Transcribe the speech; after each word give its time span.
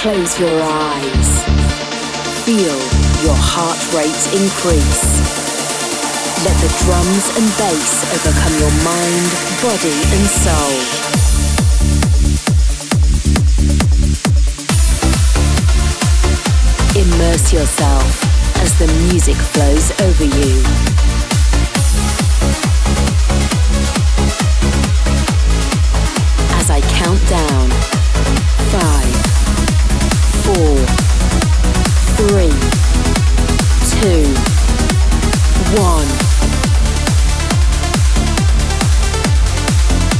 Close 0.00 0.40
your 0.40 0.62
eyes. 0.62 1.30
Feel 2.48 2.78
your 3.20 3.36
heart 3.36 3.76
rate 3.92 4.24
increase. 4.32 5.20
Let 6.40 6.56
the 6.56 6.72
drums 6.80 7.28
and 7.36 7.44
bass 7.60 8.00
overcome 8.08 8.56
your 8.64 8.72
mind, 8.80 9.28
body, 9.60 10.00
and 10.16 10.24
soul. 10.40 10.72
Immerse 16.96 17.52
yourself 17.52 18.08
as 18.56 18.72
the 18.78 18.88
music 19.12 19.36
flows 19.36 19.92
over 20.00 20.24
you. 20.24 20.64
As 26.56 26.70
I 26.70 26.80
count 26.88 27.20
down 27.28 27.68
five, 28.72 29.09
four, 30.54 30.76
three, 32.18 32.50
two, 33.94 34.24
one. 35.78 36.10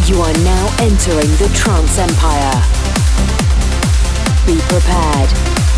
You 0.06 0.20
are 0.22 0.32
now 0.44 0.66
entering 0.78 1.30
the 1.38 1.50
trance 1.54 1.98
empire. 1.98 2.54
Be 4.46 4.56
prepared, 4.68 5.30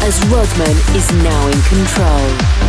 as 0.02 0.20
Rodman 0.26 0.76
is 0.96 1.10
now 1.22 1.46
in 1.46 1.62
control. 1.62 2.61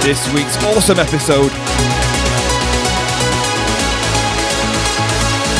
this 0.00 0.24
week's 0.32 0.56
awesome 0.72 0.96
episode. 0.98 1.52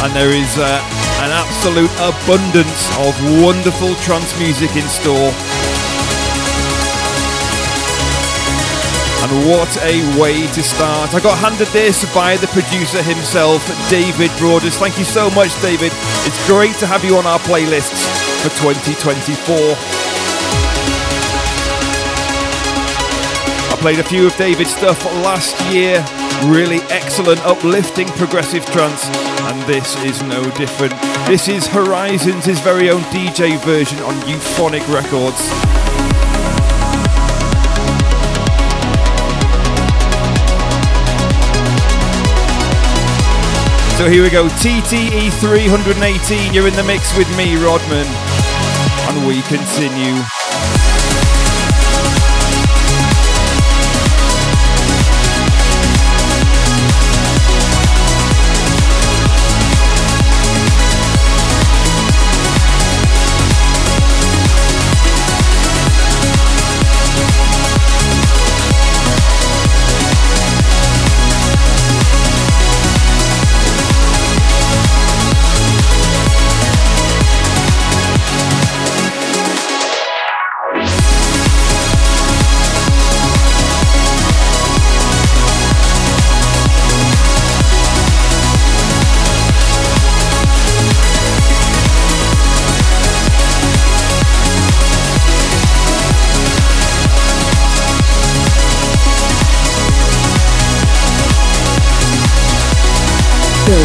And 0.00 0.16
there 0.16 0.32
is 0.32 0.48
uh, 0.56 0.80
an 1.20 1.28
absolute 1.28 1.92
abundance 2.00 2.88
of 3.04 3.12
wonderful 3.44 3.92
trance 4.00 4.32
music 4.40 4.80
in 4.80 4.88
store. 4.88 5.28
And 9.20 9.30
what 9.44 9.68
a 9.84 10.00
way 10.18 10.46
to 10.56 10.62
start. 10.62 11.12
I 11.12 11.20
got 11.20 11.36
handed 11.36 11.68
this 11.68 12.02
by 12.14 12.38
the 12.38 12.46
producer 12.48 13.02
himself, 13.02 13.60
David 13.90 14.30
Broaders. 14.38 14.78
Thank 14.78 14.96
you 14.96 15.04
so 15.04 15.28
much, 15.30 15.52
David. 15.60 15.92
It's 16.24 16.46
great 16.46 16.74
to 16.76 16.86
have 16.86 17.04
you 17.04 17.18
on 17.18 17.26
our 17.26 17.38
playlists 17.40 18.11
for 18.42 18.48
2024. 18.58 19.54
I 23.70 23.76
played 23.78 24.00
a 24.00 24.04
few 24.04 24.26
of 24.26 24.36
David's 24.36 24.74
stuff 24.74 25.04
last 25.22 25.54
year. 25.72 26.04
Really 26.50 26.80
excellent, 26.90 27.40
uplifting 27.46 28.08
progressive 28.08 28.66
trance, 28.66 29.06
and 29.06 29.62
this 29.68 29.96
is 30.02 30.22
no 30.22 30.42
different. 30.56 30.92
This 31.28 31.46
is 31.46 31.68
Horizons, 31.68 32.44
his 32.44 32.58
very 32.58 32.90
own 32.90 33.02
DJ 33.14 33.56
version 33.60 34.00
on 34.00 34.14
Euphonic 34.28 34.82
Records. 34.88 35.81
So 43.96 44.08
here 44.08 44.22
we 44.22 44.30
go, 44.30 44.48
TTE 44.48 45.30
318. 45.38 46.54
You're 46.54 46.66
in 46.66 46.74
the 46.74 46.82
mix 46.82 47.16
with 47.16 47.28
me, 47.36 47.56
Rodman, 47.56 48.06
and 48.08 49.26
we 49.26 49.42
continue. 49.42 50.16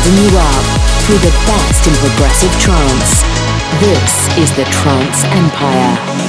Building 0.07 0.23
you 0.23 0.37
up 0.37 0.65
through 1.03 1.17
the 1.17 1.31
best 1.45 1.87
in 1.87 1.93
progressive 1.95 2.51
trance. 2.59 3.23
This 3.79 4.27
is 4.37 4.55
the 4.55 4.63
Trance 4.65 5.23
Empire. 5.25 6.26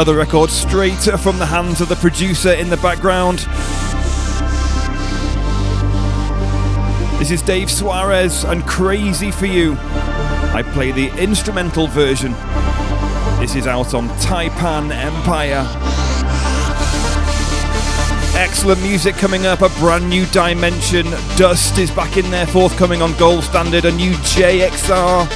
Another 0.00 0.16
record 0.16 0.48
straight 0.48 1.02
from 1.20 1.38
the 1.38 1.44
hands 1.44 1.82
of 1.82 1.90
the 1.90 1.96
producer 1.96 2.52
in 2.52 2.70
the 2.70 2.78
background. 2.78 3.40
This 7.18 7.30
is 7.30 7.42
Dave 7.42 7.70
Suarez 7.70 8.44
and 8.44 8.66
Crazy 8.66 9.30
for 9.30 9.44
You. 9.44 9.76
I 10.54 10.64
play 10.72 10.90
the 10.90 11.10
instrumental 11.22 11.86
version. 11.86 12.32
This 13.40 13.54
is 13.56 13.66
out 13.66 13.92
on 13.92 14.08
Taipan 14.20 14.90
Empire. 14.90 15.66
Excellent 18.38 18.80
music 18.80 19.16
coming 19.16 19.44
up, 19.44 19.60
a 19.60 19.68
brand 19.80 20.08
new 20.08 20.24
DIM3NSION. 20.24 21.36
Dust 21.36 21.76
is 21.76 21.90
back 21.90 22.16
in 22.16 22.30
there, 22.30 22.46
forthcoming 22.46 23.02
on 23.02 23.14
Gold 23.18 23.44
Standard, 23.44 23.84
a 23.84 23.92
new 23.92 24.12
JXR. 24.12 25.26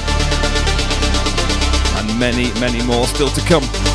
And 1.99 2.19
many, 2.19 2.51
many 2.59 2.83
more 2.83 3.05
still 3.05 3.29
to 3.29 3.41
come. 3.41 3.94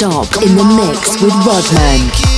Non-stop 0.00 0.42
in 0.42 0.56
the 0.56 0.64
mix 0.64 1.20
with 1.22 1.34
Rodman. 1.44 2.29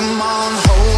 Come 0.00 0.22
on, 0.22 0.52
hold 0.66 0.89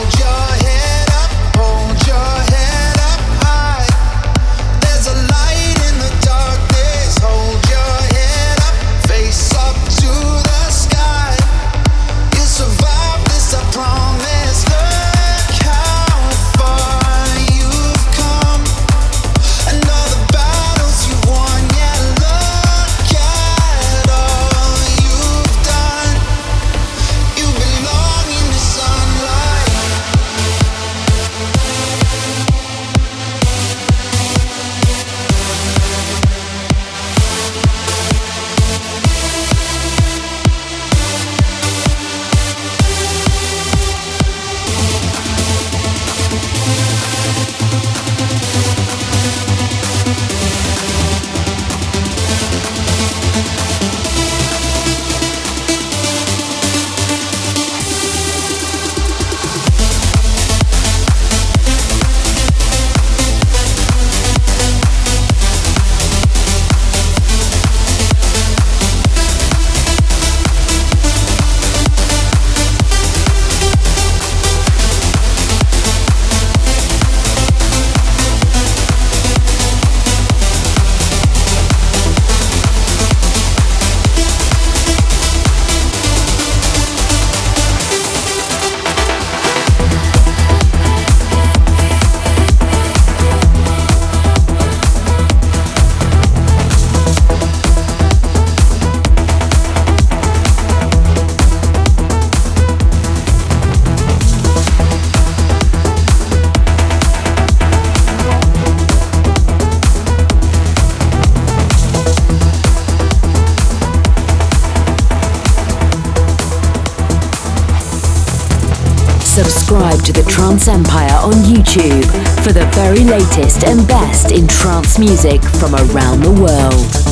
YouTube 121.72 122.44
for 122.44 122.52
the 122.52 122.66
very 122.74 123.02
latest 123.02 123.64
and 123.64 123.88
best 123.88 124.30
in 124.30 124.46
trance 124.46 124.98
music 124.98 125.42
from 125.42 125.74
around 125.74 126.20
the 126.20 126.30
world. 126.30 127.12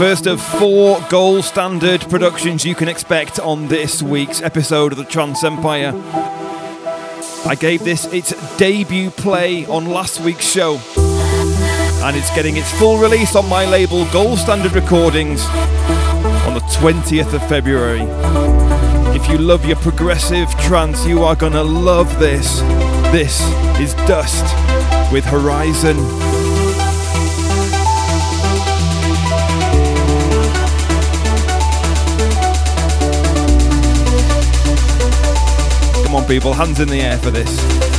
First 0.00 0.26
of 0.26 0.40
four 0.40 0.98
gold 1.10 1.44
standard 1.44 2.00
productions 2.08 2.64
you 2.64 2.74
can 2.74 2.88
expect 2.88 3.38
on 3.38 3.68
this 3.68 4.02
week's 4.02 4.40
episode 4.40 4.92
of 4.92 4.96
the 4.96 5.04
Trance 5.04 5.44
Empire. 5.44 5.92
I 7.44 7.54
gave 7.60 7.84
this 7.84 8.06
its 8.06 8.30
debut 8.56 9.10
play 9.10 9.66
on 9.66 9.90
last 9.90 10.20
week's 10.20 10.50
show, 10.50 10.80
and 10.96 12.16
it's 12.16 12.34
getting 12.34 12.56
its 12.56 12.72
full 12.78 12.96
release 12.96 13.36
on 13.36 13.46
my 13.46 13.66
label 13.66 14.10
Gold 14.10 14.38
Standard 14.38 14.72
Recordings 14.72 15.44
on 16.46 16.54
the 16.54 16.64
20th 16.78 17.34
of 17.34 17.46
February. 17.46 18.00
If 19.14 19.28
you 19.28 19.36
love 19.36 19.66
your 19.66 19.76
progressive 19.76 20.48
trance, 20.60 21.04
you 21.04 21.24
are 21.24 21.36
gonna 21.36 21.62
love 21.62 22.18
this. 22.18 22.60
This 23.12 23.42
is 23.78 23.92
Dust 24.08 24.44
with 25.12 25.26
Horizon. 25.26 26.39
People, 36.26 36.52
hands 36.52 36.78
in 36.78 36.88
the 36.88 37.00
air 37.00 37.18
for 37.18 37.30
this. 37.30 37.89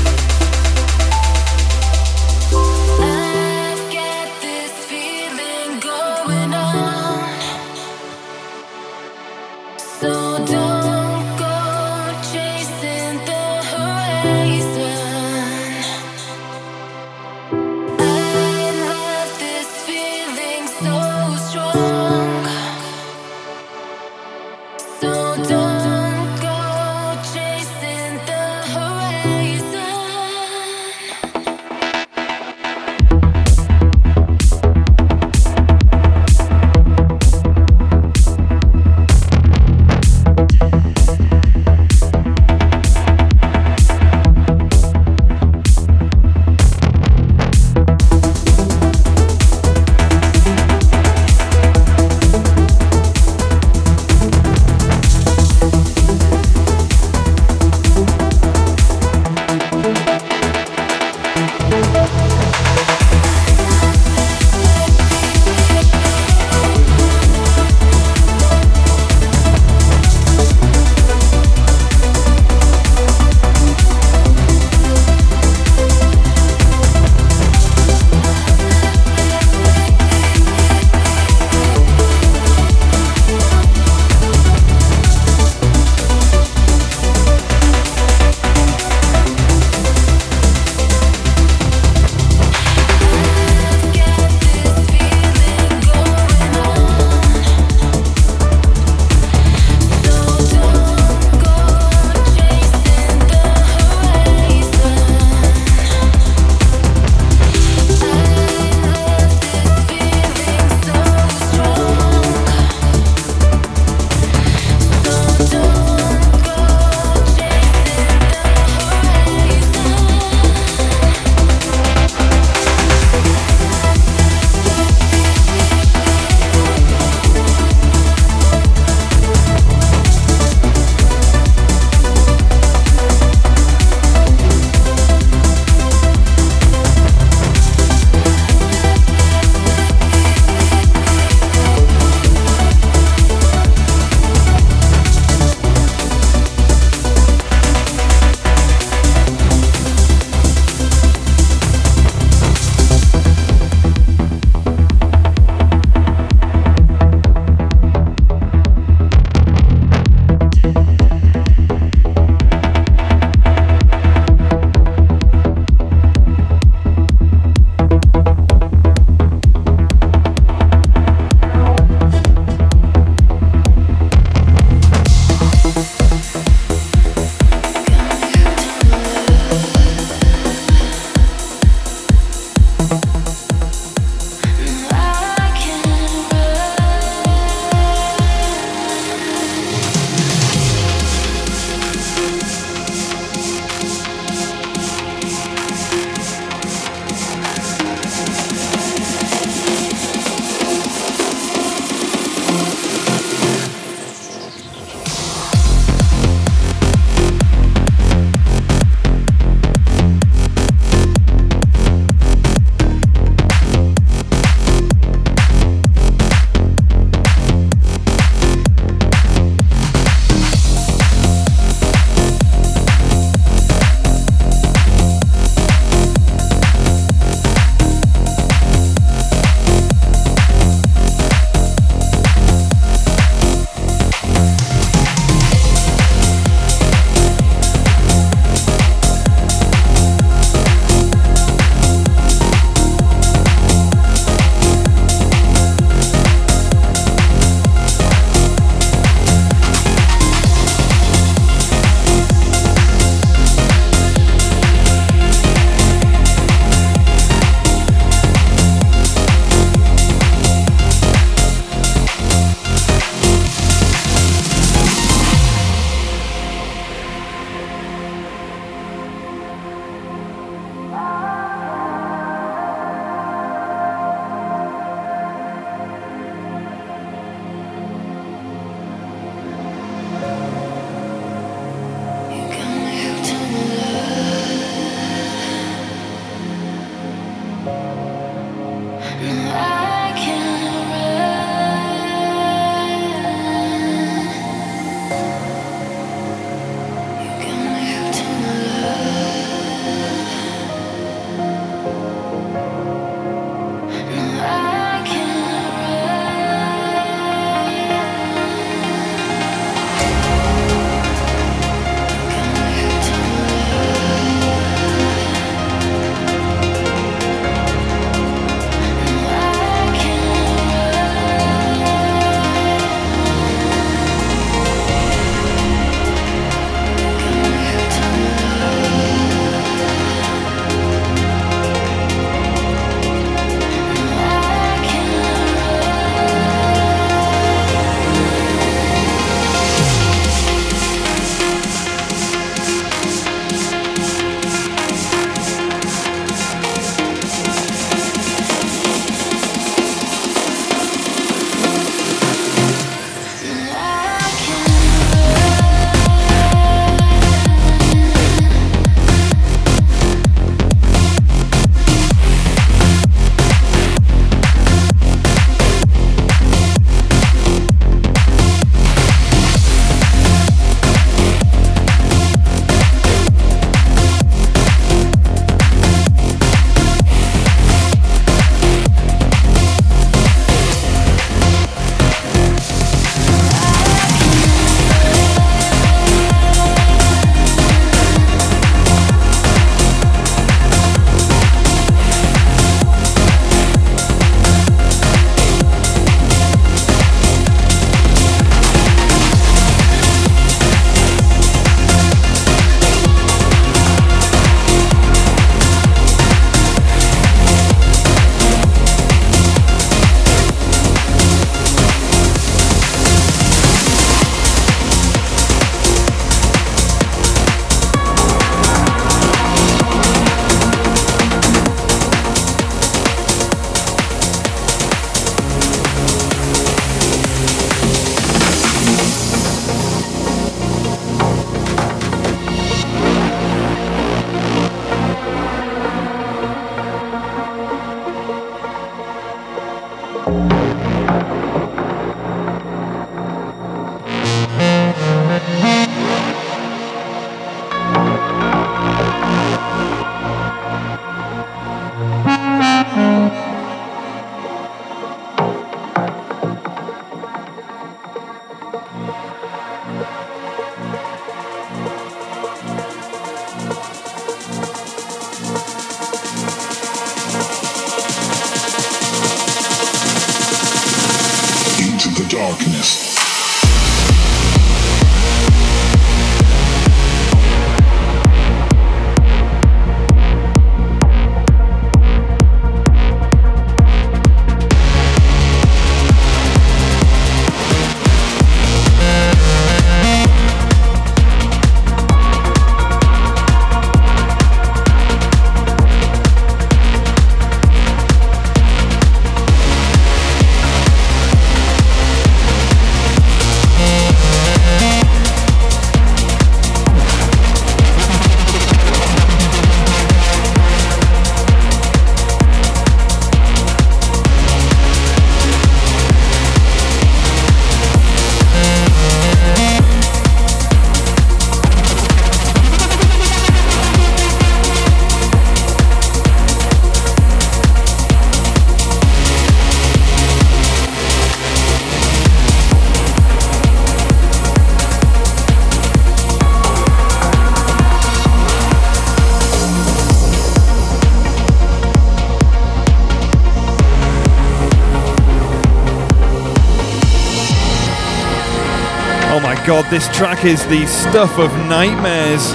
This 549.91 550.07
track 550.15 550.45
is 550.45 550.65
the 550.67 550.85
stuff 550.87 551.37
of 551.37 551.51
nightmares. 551.67 552.51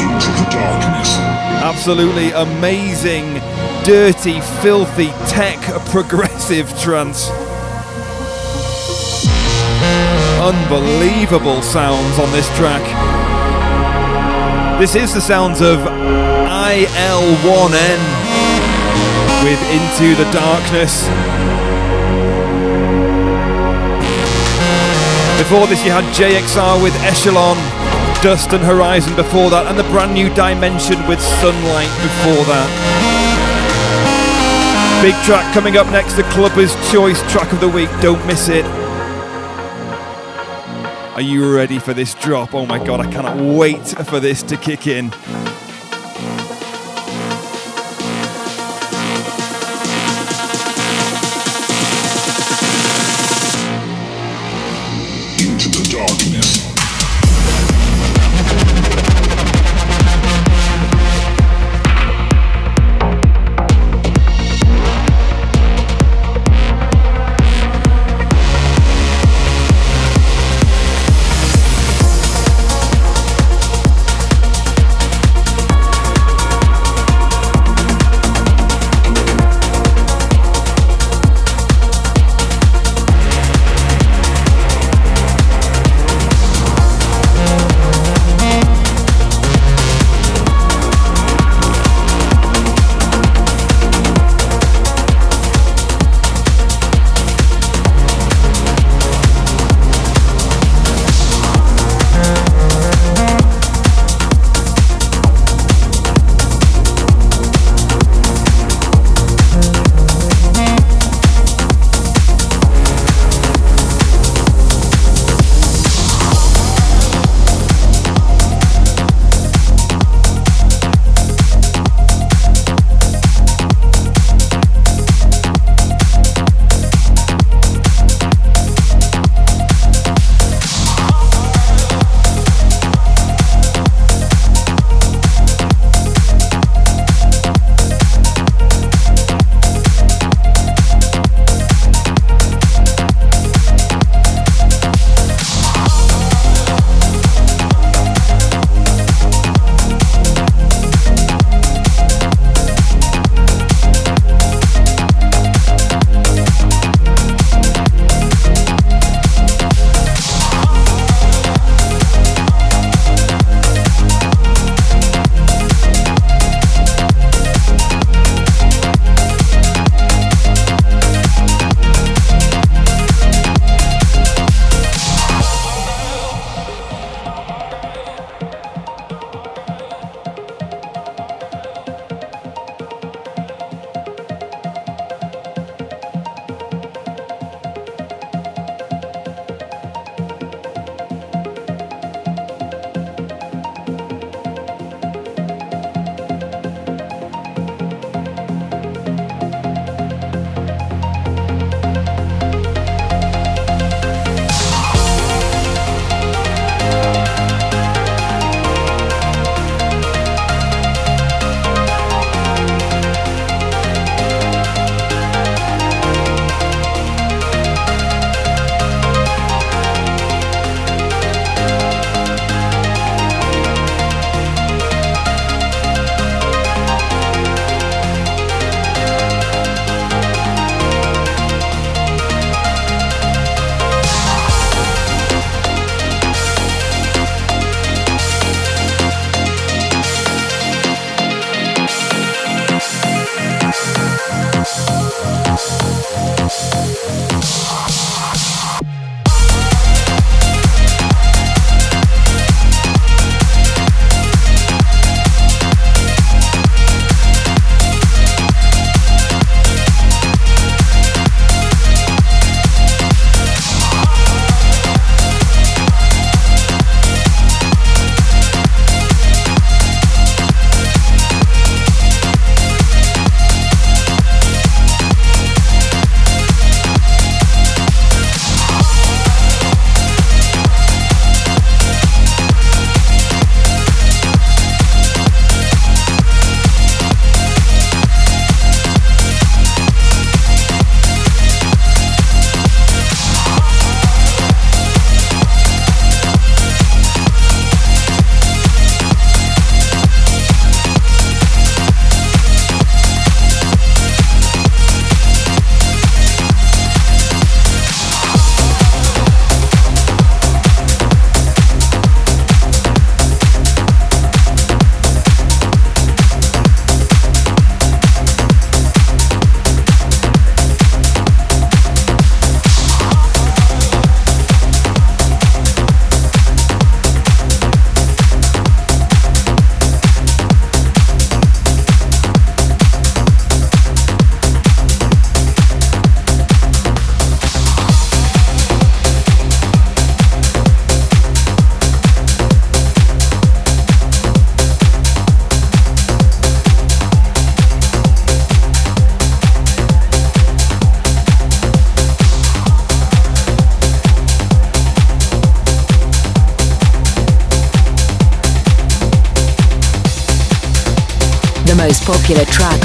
Into 0.00 0.32
the 0.32 0.48
darkness. 0.50 1.18
Absolutely 1.60 2.30
amazing, 2.30 3.34
dirty, 3.84 4.40
filthy 4.62 5.08
tech 5.28 5.60
progressive 5.90 6.66
trance. 6.80 7.28
Unbelievable 10.40 11.60
sounds 11.60 12.18
on 12.18 12.32
this 12.32 12.48
track. 12.56 12.82
This 14.80 14.94
is 14.94 15.12
the 15.12 15.20
sounds 15.20 15.60
of 15.60 15.80
IL1N 15.80 16.88
with 19.44 19.60
Into 19.70 20.14
the 20.14 20.30
Darkness. 20.32 21.06
Before 25.48 25.66
this, 25.66 25.82
you 25.82 25.90
had 25.90 26.04
JXR 26.12 26.82
with 26.82 26.94
Echelon, 26.96 27.56
Dust 28.22 28.52
and 28.52 28.62
Horizon 28.62 29.16
before 29.16 29.48
that, 29.48 29.64
and 29.66 29.78
the 29.78 29.82
brand 29.84 30.12
new 30.12 30.28
DIM3NSION 30.28 31.08
with 31.08 31.18
Sunlight 31.22 31.88
before 32.04 32.44
that. 32.52 32.68
Big 35.02 35.14
track 35.24 35.50
coming 35.54 35.78
up 35.78 35.86
next, 35.86 36.16
the 36.16 36.22
Clubber's 36.24 36.74
Choice 36.92 37.22
Track 37.32 37.50
of 37.50 37.60
the 37.60 37.68
Week. 37.70 37.88
Don't 38.02 38.22
miss 38.26 38.50
it. 38.50 38.66
Are 41.16 41.22
you 41.22 41.50
ready 41.50 41.78
for 41.78 41.94
this 41.94 42.12
drop? 42.12 42.52
Oh 42.52 42.66
my 42.66 42.78
god, 42.84 43.00
I 43.00 43.10
cannot 43.10 43.38
wait 43.38 43.86
for 43.86 44.20
this 44.20 44.42
to 44.42 44.56
kick 44.58 44.86
in. 44.86 45.10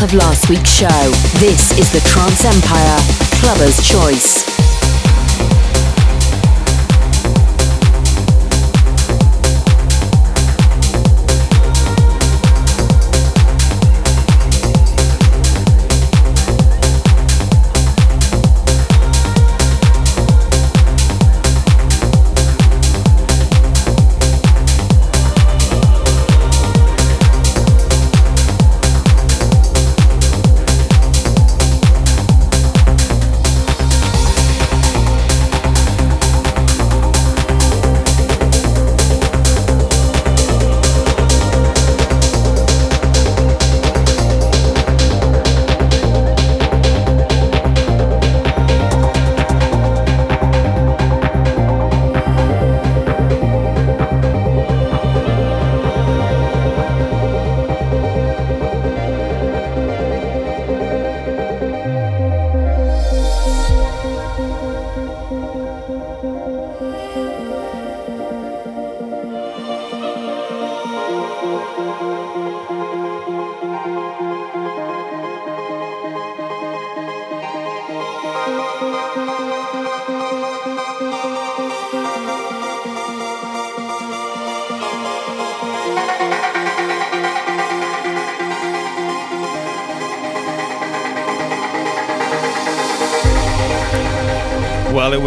Of 0.03 0.13
last 0.13 0.49
week's 0.49 0.71
show. 0.71 1.11
This 1.39 1.77
is 1.79 1.91
the 1.91 1.99
Trance 2.01 2.43
Empire 2.43 2.97
Clubber's 3.39 3.81
Choice. 3.87 4.52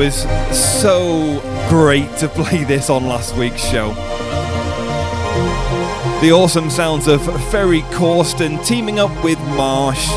Was 0.06 0.56
so 0.56 1.40
great 1.68 2.16
to 2.16 2.28
play 2.28 2.62
this 2.62 2.90
on 2.90 3.06
last 3.06 3.36
week's 3.36 3.64
show. 3.64 3.88
The 6.20 6.30
awesome 6.32 6.70
sounds 6.70 7.08
of 7.08 7.24
Ferry 7.50 7.80
Corsten 7.90 8.64
teaming 8.64 9.00
up 9.00 9.10
with 9.24 9.38
Marsh. 9.56 10.08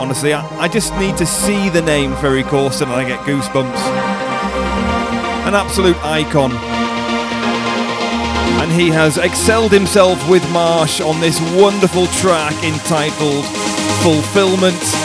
Honestly, 0.00 0.32
I, 0.32 0.46
I 0.58 0.68
just 0.68 0.94
need 0.96 1.18
to 1.18 1.26
see 1.26 1.68
the 1.68 1.82
name 1.82 2.16
Ferry 2.16 2.42
Corsten 2.42 2.84
and 2.84 2.92
I 2.92 3.06
get 3.06 3.20
goosebumps. 3.20 3.76
An 5.46 5.54
absolute 5.54 6.02
icon. 6.02 6.52
And 8.62 8.72
he 8.72 8.88
has 8.88 9.18
excelled 9.18 9.70
himself 9.70 10.16
with 10.30 10.48
Marsh 10.50 11.02
on 11.02 11.20
this 11.20 11.38
wonderful 11.60 12.06
track 12.06 12.54
entitled 12.64 13.44
Fulfillment 14.02 14.99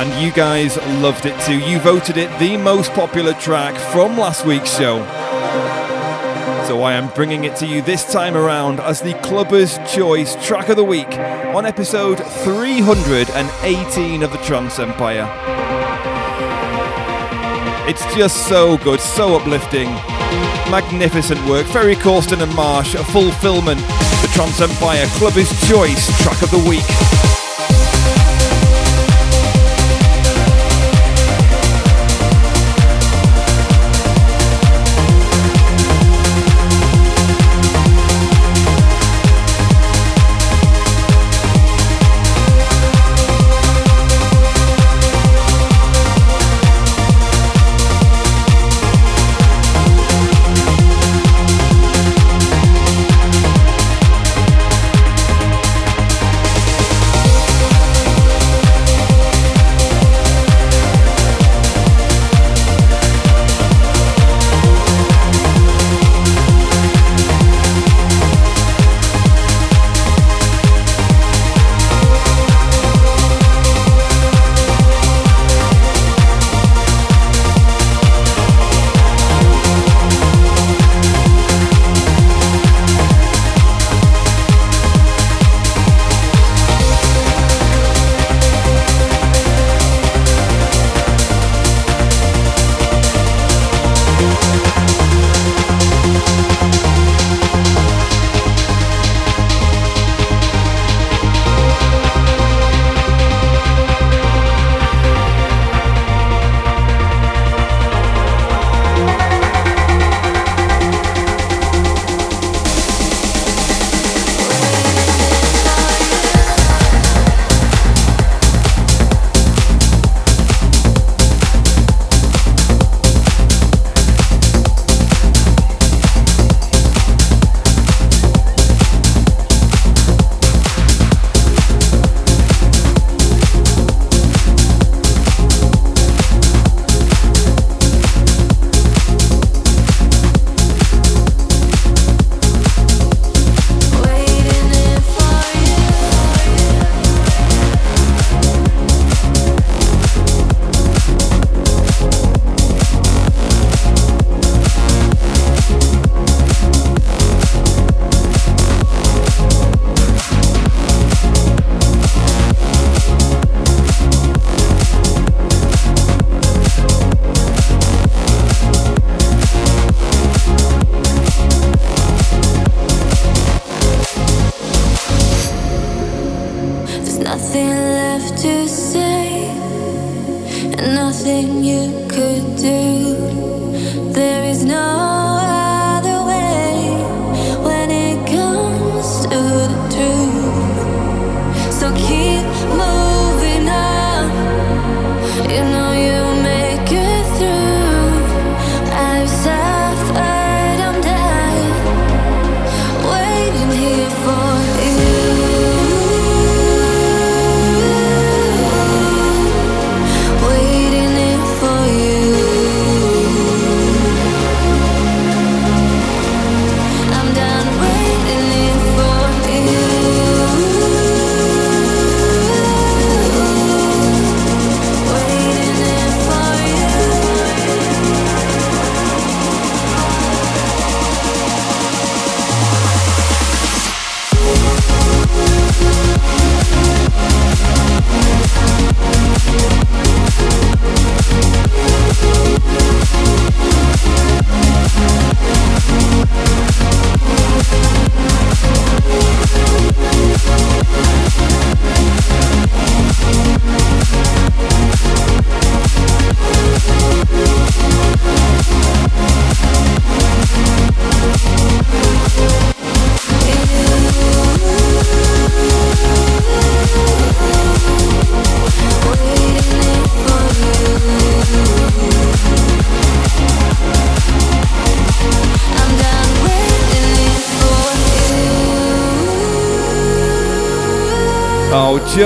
and 0.00 0.24
you 0.24 0.32
guys 0.32 0.78
loved 1.02 1.26
it 1.26 1.38
too. 1.42 1.58
You 1.58 1.78
voted 1.78 2.16
it 2.16 2.30
the 2.38 2.56
most 2.56 2.90
popular 2.92 3.34
track 3.34 3.76
from 3.92 4.16
last 4.16 4.46
week's 4.46 4.74
show. 4.74 5.04
So 6.66 6.82
I 6.82 6.94
am 6.94 7.10
bringing 7.10 7.44
it 7.44 7.54
to 7.56 7.66
you 7.66 7.82
this 7.82 8.10
time 8.10 8.34
around 8.34 8.80
as 8.80 9.02
the 9.02 9.12
Clubber's 9.22 9.76
Choice 9.92 10.42
Track 10.46 10.70
of 10.70 10.76
the 10.76 10.84
Week 10.84 11.12
on 11.54 11.66
episode 11.66 12.18
318 12.18 14.22
of 14.22 14.32
the 14.32 14.38
Trance 14.38 14.78
Empire. 14.78 15.28
It's 17.86 18.06
just 18.14 18.48
so 18.48 18.78
good, 18.78 19.00
so 19.00 19.36
uplifting. 19.36 19.90
Magnificent 20.70 21.46
work. 21.46 21.66
Ferry 21.66 21.96
Corsten 21.96 22.42
and 22.42 22.54
Marsh, 22.54 22.94
a 22.94 23.04
fulfillment. 23.04 23.80
The 23.80 24.30
Trance 24.32 24.62
Empire 24.62 25.04
Clubber's 25.18 25.50
Choice 25.68 26.06
Track 26.22 26.40
of 26.40 26.50
the 26.50 26.64
Week. 26.66 27.09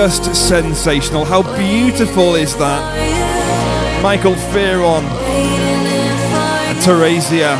Just 0.05 0.47
sensational. 0.47 1.25
How 1.25 1.41
beautiful 1.57 2.35
is 2.35 2.55
that? 2.57 4.03
Michael 4.03 4.35
Fearon 4.35 5.03
and 5.03 6.77
Theresia 6.77 7.57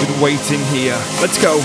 with 0.00 0.22
Waiting 0.22 0.60
Here. 0.72 0.96
Let's 1.20 1.40
go. 1.42 1.60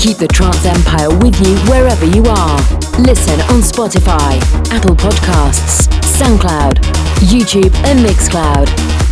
The 0.00 0.26
Trance 0.26 0.64
Empire 0.64 1.10
with 1.18 1.38
you 1.46 1.54
wherever 1.70 2.06
you 2.06 2.24
are. 2.24 2.56
Listen 3.00 3.38
on 3.52 3.60
Spotify, 3.60 4.40
Apple 4.72 4.96
Podcasts, 4.96 5.88
SoundCloud, 6.00 6.76
YouTube, 7.28 7.74
and 7.84 8.00
Mixcloud. 8.00 9.09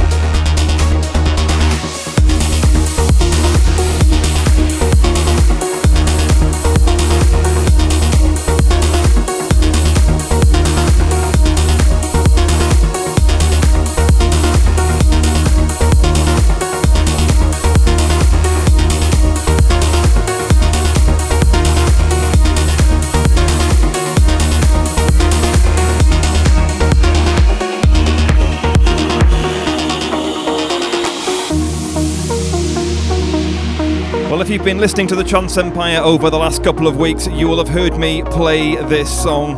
You've 34.59 34.65
been 34.65 34.79
listening 34.79 35.07
to 35.07 35.15
the 35.15 35.23
Trance 35.23 35.57
Empire 35.57 35.99
over 35.99 36.31
the 36.31 36.37
last 36.37 36.65
couple 36.65 36.89
of 36.89 36.97
weeks, 36.97 37.29
you 37.29 37.47
will 37.47 37.59
have 37.59 37.69
heard 37.69 37.97
me 37.97 38.25
play 38.25 38.75
this 38.75 39.09
song. 39.09 39.55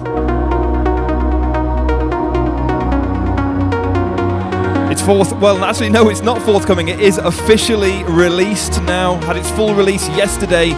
It's 4.92 5.00
fourth, 5.00 5.32
well, 5.40 5.64
actually, 5.64 5.88
no, 5.88 6.10
it's 6.10 6.20
not 6.20 6.42
forthcoming. 6.42 6.88
It 6.88 7.00
is 7.00 7.16
officially 7.16 8.04
released 8.04 8.82
now. 8.82 9.14
Had 9.22 9.38
its 9.38 9.50
full 9.50 9.74
release 9.74 10.06
yesterday 10.10 10.72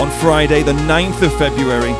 on 0.00 0.10
Friday, 0.20 0.64
the 0.64 0.72
9th 0.72 1.22
of 1.22 1.32
February. 1.38 1.92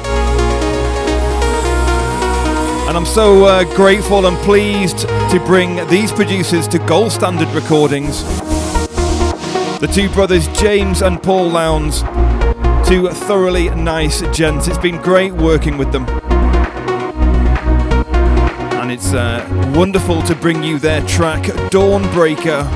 And 2.89 2.97
I'm 2.97 3.07
so 3.07 3.45
uh, 3.45 3.63
grateful 3.77 4.27
and 4.27 4.37
pleased 4.39 4.99
to 4.99 5.41
bring 5.47 5.87
these 5.87 6.11
producers 6.11 6.67
to 6.67 6.81
Gold 6.81 7.13
Standard 7.13 7.49
Recordings 7.55 8.40
the 9.81 9.87
two 9.87 10.11
brothers 10.11 10.47
James 10.49 11.01
and 11.01 11.23
Paul 11.23 11.49
Lowndes, 11.49 12.03
two 12.87 13.09
thoroughly 13.09 13.71
nice 13.71 14.21
gents. 14.37 14.69
It's 14.69 14.77
been 14.77 15.01
great 15.01 15.33
working 15.33 15.79
with 15.79 15.91
them. 15.91 16.05
And 18.79 18.93
it's 18.93 19.15
uh, 19.15 19.73
wonderful 19.75 20.21
to 20.25 20.35
bring 20.35 20.63
you 20.63 20.79
their 20.79 21.01
track 21.07 21.45
Dawnbreaker. 21.71 22.69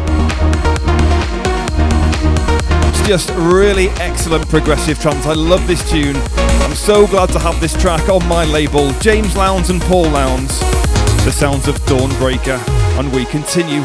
It's 2.88 3.06
just 3.06 3.30
really 3.36 3.90
excellent 4.00 4.48
progressive 4.48 4.98
trance. 4.98 5.26
I 5.26 5.34
love 5.34 5.66
this 5.66 5.88
tune. 5.90 6.16
I'm 6.16 6.74
so 6.74 7.06
glad 7.06 7.28
to 7.30 7.38
have 7.38 7.60
this 7.60 7.78
track 7.78 8.08
on 8.08 8.26
my 8.28 8.46
label. 8.46 8.90
James 9.00 9.36
Lowndes 9.36 9.68
and 9.68 9.82
Paul 9.82 10.08
Lowndes. 10.08 10.58
The 11.24 11.32
sounds 11.32 11.68
of 11.68 11.76
Dawnbreaker. 11.80 12.58
And 12.98 13.12
we 13.12 13.26
continue. 13.26 13.82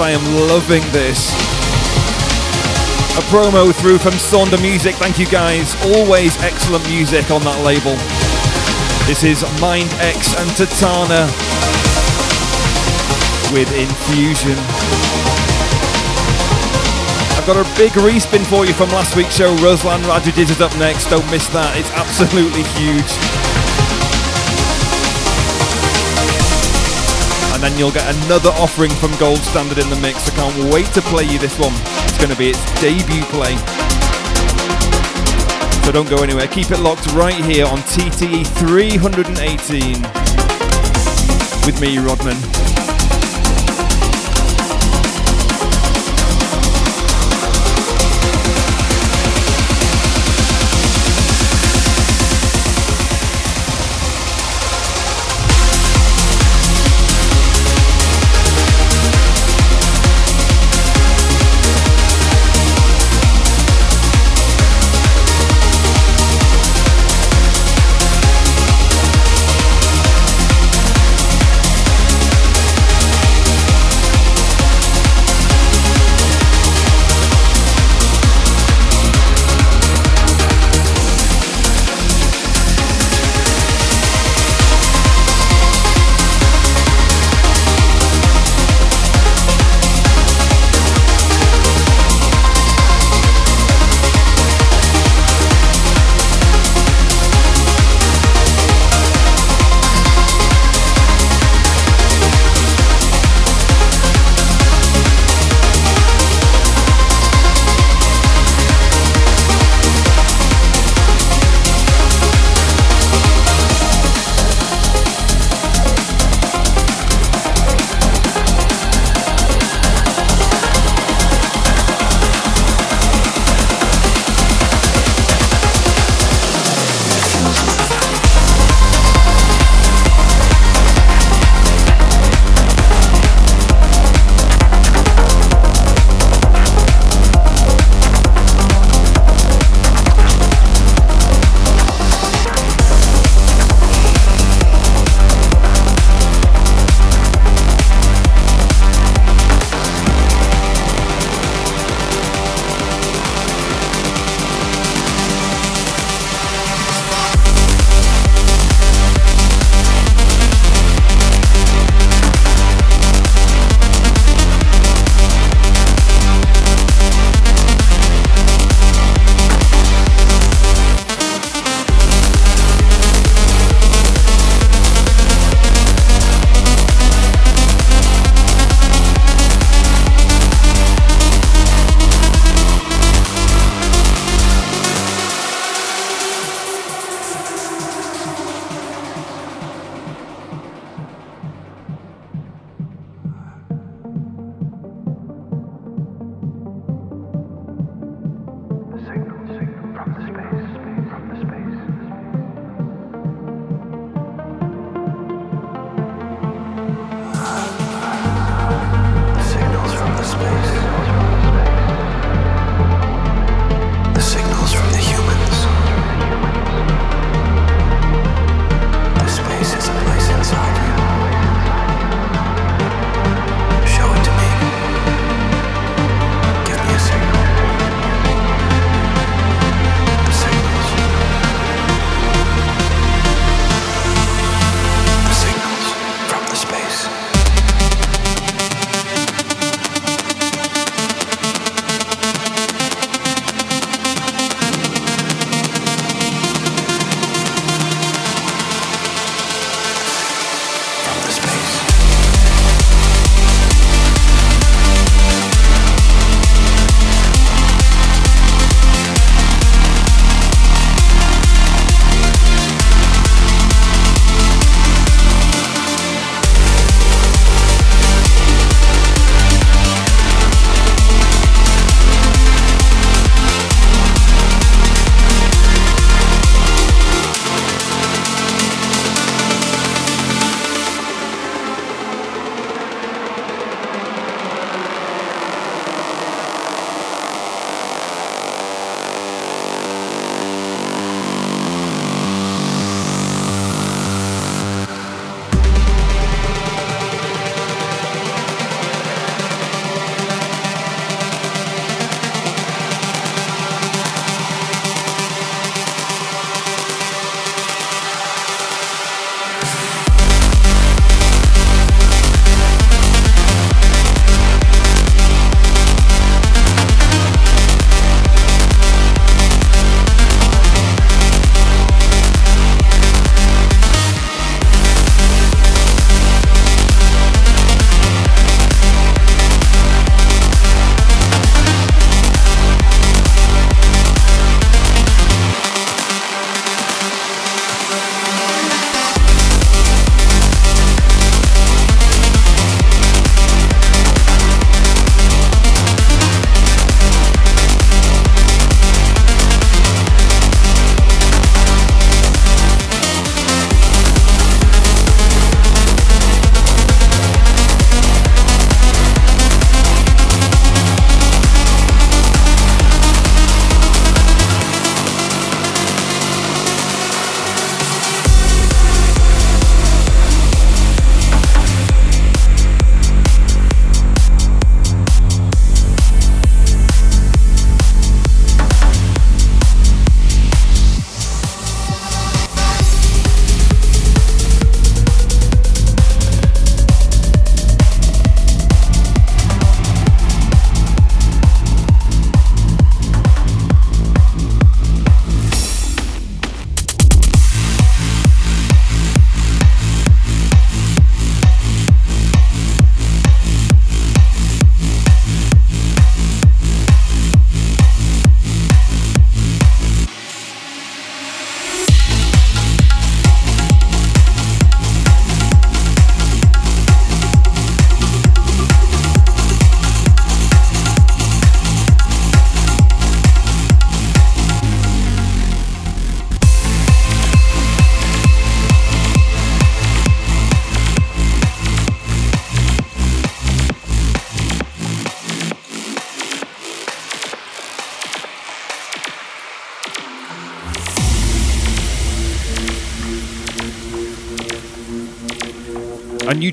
I 0.00 0.10
am 0.10 0.24
loving 0.48 0.82
this. 0.92 1.32
A 3.16 3.22
promo 3.32 3.74
through 3.74 3.96
from 3.96 4.12
Suanda 4.12 4.60
Music. 4.60 4.94
Thank 4.96 5.18
you 5.18 5.26
guys. 5.26 5.74
Always 5.96 6.36
excellent 6.42 6.86
music 6.88 7.30
on 7.30 7.40
that 7.42 7.64
label. 7.64 7.96
This 9.08 9.24
is 9.24 9.40
Mind 9.58 9.88
X 10.04 10.36
and 10.36 10.50
Tatana 10.52 11.24
with 13.54 13.72
Infusion. 13.72 14.58
I've 17.38 17.46
got 17.46 17.56
a 17.56 17.64
big 17.78 17.92
respin 17.92 18.44
for 18.44 18.66
you 18.66 18.74
from 18.74 18.90
last 18.90 19.16
week's 19.16 19.36
show. 19.36 19.54
Ruslan 19.56 20.02
Radriges 20.02 20.50
is 20.50 20.60
up 20.60 20.76
next. 20.76 21.06
Don't 21.08 21.30
miss 21.30 21.46
that. 21.48 21.76
It's 21.76 21.90
absolutely 21.92 22.64
huge. 22.76 23.45
Then 27.66 27.78
you'll 27.78 27.90
get 27.90 28.06
another 28.24 28.50
offering 28.50 28.90
from 28.90 29.10
Gold 29.18 29.40
Standard 29.40 29.78
in 29.78 29.90
the 29.90 29.96
mix. 29.96 30.28
I 30.28 30.36
can't 30.36 30.72
wait 30.72 30.86
to 30.94 31.00
play 31.02 31.24
you 31.24 31.38
this 31.38 31.58
one. 31.58 31.72
It's 32.06 32.18
going 32.18 32.30
to 32.30 32.36
be 32.36 32.50
its 32.50 32.80
debut 32.80 33.24
play. 33.34 33.56
So 35.84 35.90
don't 35.90 36.08
go 36.08 36.22
anywhere. 36.22 36.46
Keep 36.46 36.70
it 36.70 36.78
locked 36.78 37.12
right 37.12 37.44
here 37.44 37.66
on 37.66 37.78
TTE 37.78 38.46
318 38.46 40.02
with 41.66 41.80
me, 41.80 41.98
Rodman. 41.98 42.65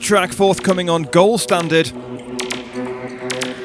Track 0.03 0.33
forthcoming 0.33 0.89
on 0.89 1.03
Gold 1.03 1.39
Standard. 1.39 1.85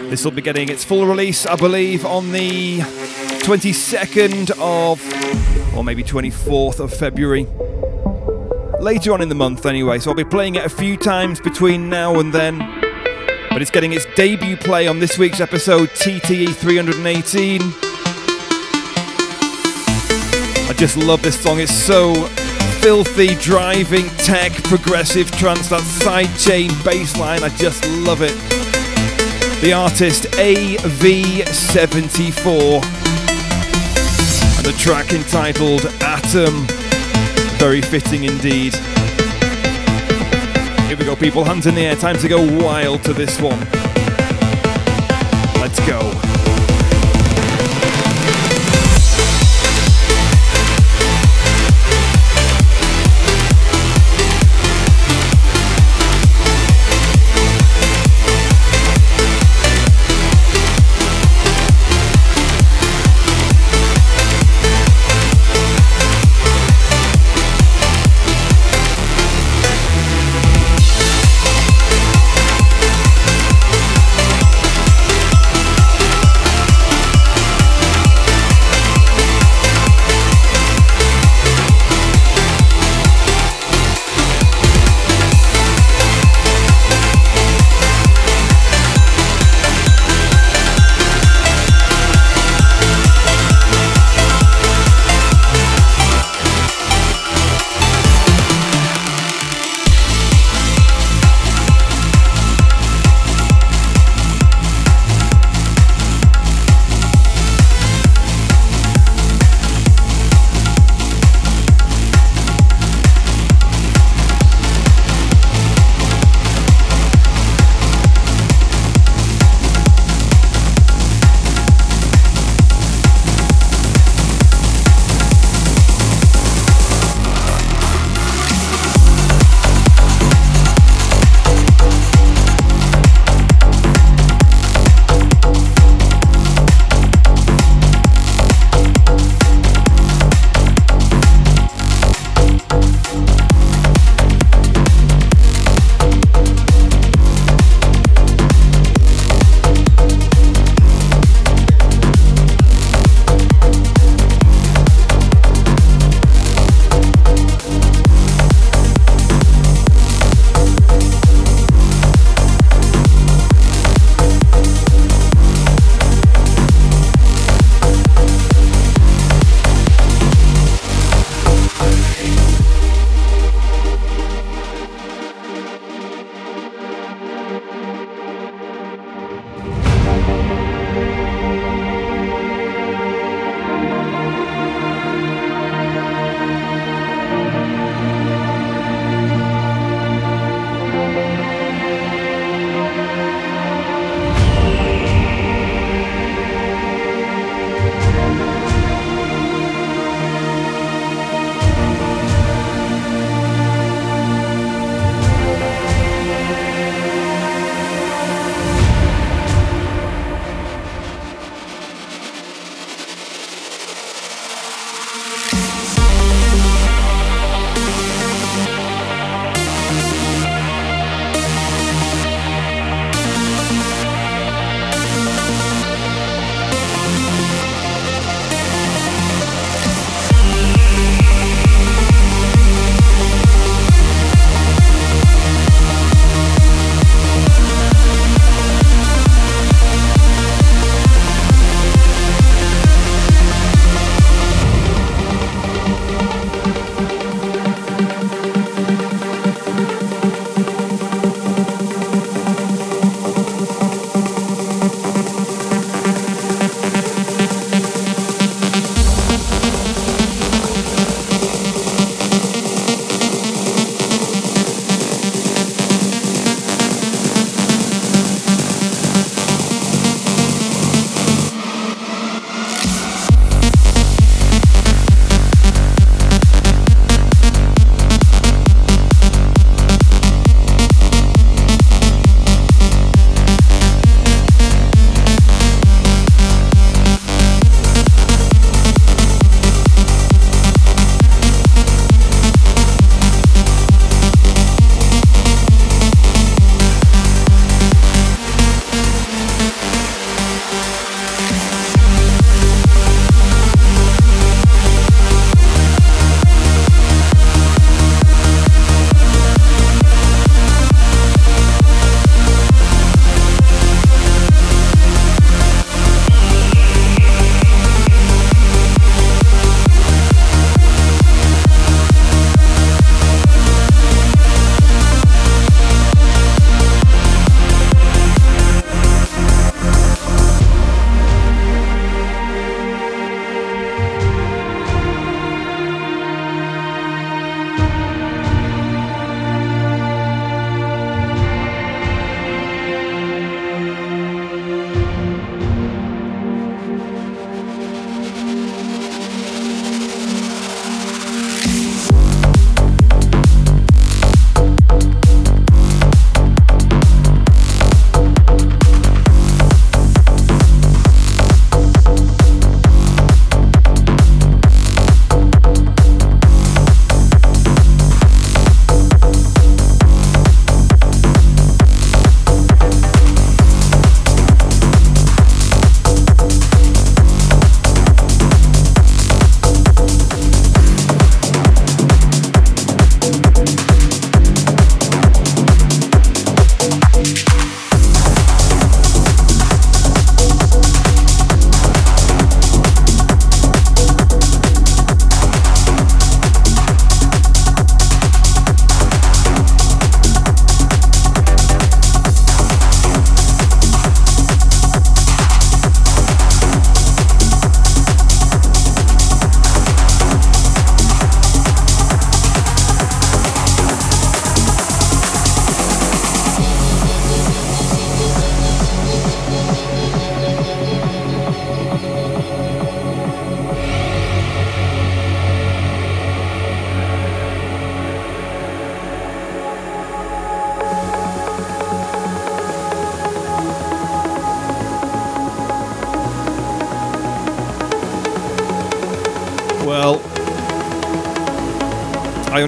This 0.09 0.25
will 0.25 0.31
be 0.31 0.41
getting 0.41 0.69
its 0.69 0.85
full 0.85 1.05
release, 1.05 1.45
I 1.47 1.57
believe, 1.57 2.07
on 2.07 2.31
the 2.31 2.79
22nd 2.79 4.53
of, 4.61 5.03
or 5.77 5.83
maybe 5.83 6.05
24th 6.05 6.79
of 6.79 6.95
February. 6.95 7.49
Later 8.81 9.13
on 9.13 9.21
in 9.21 9.29
the 9.29 9.35
month, 9.35 9.67
anyway, 9.67 9.99
so 9.99 10.11
I'll 10.11 10.17
be 10.17 10.23
playing 10.23 10.55
it 10.55 10.65
a 10.65 10.69
few 10.69 10.97
times 10.97 11.41
between 11.41 11.91
now 11.91 12.21
and 12.21 12.33
then. 12.33 12.59
But 13.51 13.61
it's 13.61 13.73
getting 13.73 13.93
its 13.93 14.07
debut 14.15 14.57
play 14.57 14.87
on 14.87 15.01
this 15.01 15.19
week's 15.19 15.41
episode, 15.41 15.89
TTE 15.89 16.55
318. 16.55 17.63
I 20.71 20.75
just 20.77 20.97
love 20.97 21.21
this 21.21 21.41
song, 21.41 21.59
it's 21.59 21.75
so 21.75 22.13
filthy, 22.81 23.35
driving, 23.37 24.09
tech, 24.19 24.53
progressive 24.65 25.31
trance, 25.33 25.69
that 25.69 25.83
sidechain 25.83 26.71
bass 26.85 27.17
line, 27.19 27.43
I 27.43 27.49
just 27.51 27.87
love 27.89 28.23
it. 28.23 28.35
The 29.61 29.73
artist 29.73 30.25
AV74 30.33 32.83
and 34.57 34.67
the 34.67 34.73
track 34.79 35.13
entitled 35.13 35.85
Atom. 36.03 36.67
Very 37.59 37.83
fitting 37.83 38.25
indeed. 38.25 38.75
Here 40.87 40.97
we 40.97 41.05
go, 41.05 41.15
people, 41.17 41.45
hands 41.45 41.67
in 41.67 41.75
the 41.75 41.83
air, 41.83 41.97
time 41.97 42.17
to 42.19 42.29
go 42.29 42.41
wild 42.65 43.03
to 43.05 43.13
this 43.13 43.39
one. 43.41 43.61
Let's 45.61 45.81
go. 45.87 46.38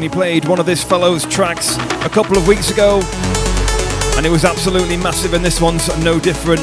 Only 0.01 0.09
played 0.09 0.49
one 0.49 0.59
of 0.59 0.65
this 0.65 0.83
fellow's 0.83 1.27
tracks 1.27 1.77
a 1.77 2.09
couple 2.09 2.39
of 2.39 2.49
weeks 2.49 2.71
ago, 2.71 3.03
and 4.17 4.25
it 4.25 4.31
was 4.31 4.47
absolutely 4.47 4.97
massive, 4.97 5.35
and 5.35 5.45
this 5.45 5.61
one's 5.61 5.95
no 6.03 6.19
different. 6.19 6.63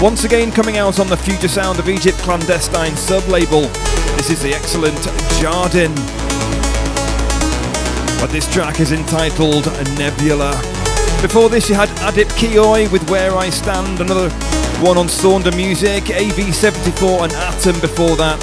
Once 0.00 0.22
again, 0.22 0.52
coming 0.52 0.76
out 0.76 1.00
on 1.00 1.08
the 1.08 1.16
Future 1.16 1.48
Sound 1.48 1.80
of 1.80 1.88
Egypt 1.88 2.16
clandestine 2.18 2.94
sub 2.94 3.26
label, 3.26 3.62
this 4.14 4.30
is 4.30 4.40
the 4.40 4.54
excellent 4.54 4.96
Jardin. 5.40 5.92
But 8.20 8.30
this 8.30 8.46
track 8.54 8.78
is 8.78 8.92
entitled 8.92 9.66
Nebula. 9.98 10.52
Before 11.20 11.48
this, 11.48 11.68
you 11.68 11.74
had 11.74 11.88
Adip 12.06 12.30
Kiyoi 12.38 12.92
with 12.92 13.10
Where 13.10 13.34
I 13.34 13.50
Stand, 13.50 14.00
another 14.00 14.30
one 14.78 14.96
on 14.96 15.08
Suanda 15.08 15.50
Music, 15.56 16.04
AV74 16.04 17.24
and 17.24 17.32
Atom 17.32 17.80
before 17.80 18.14
that, 18.14 18.40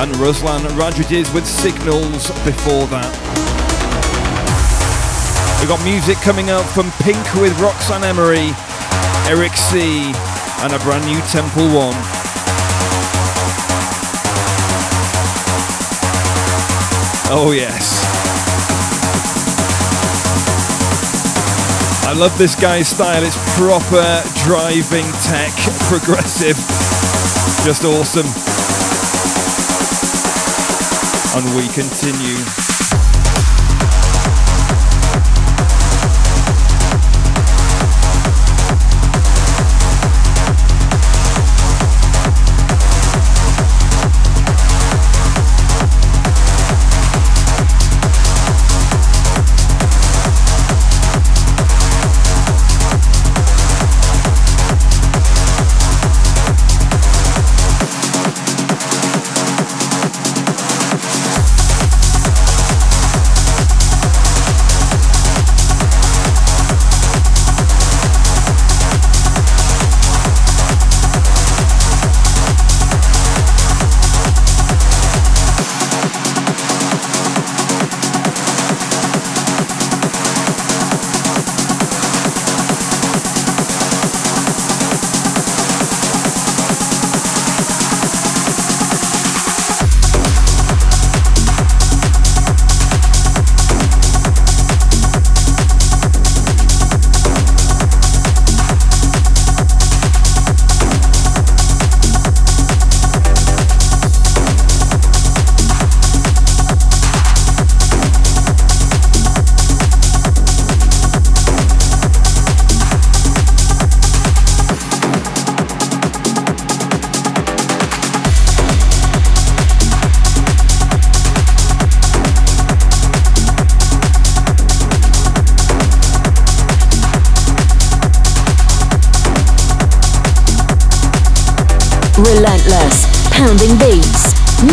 and 0.00 0.10
Ruslan 0.12 0.62
Radriges 0.80 1.34
with 1.34 1.44
Signals 1.46 2.28
before 2.46 2.86
that. 2.86 3.57
We 5.60 5.66
got 5.66 5.82
music 5.82 6.18
coming 6.18 6.50
up 6.50 6.64
from 6.66 6.90
Pinkque 7.02 7.40
with 7.40 7.58
Roxanne 7.60 8.04
Emery, 8.04 8.54
Eirik 9.26 9.56
C, 9.56 10.12
and 10.62 10.72
a 10.72 10.78
brand 10.78 11.04
new 11.04 11.20
Temple 11.22 11.66
One. 11.74 11.98
Oh, 17.30 17.50
yes. 17.50 18.04
I 22.06 22.12
love 22.12 22.38
this 22.38 22.54
guy's 22.54 22.88
style. 22.88 23.24
It's 23.24 23.36
proper 23.58 24.22
driving 24.46 25.10
tech, 25.26 25.52
progressive. 25.90 26.56
Just 27.66 27.84
awesome. 27.84 28.26
And 31.36 31.56
we 31.56 31.66
continue. 31.74 32.67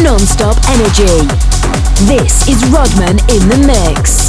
Non-stop 0.03 0.57
energy. 0.69 1.27
This 2.05 2.47
is 2.49 2.63
Rodman 2.69 3.17
in 3.29 3.47
the 3.47 3.63
mix. 3.65 4.24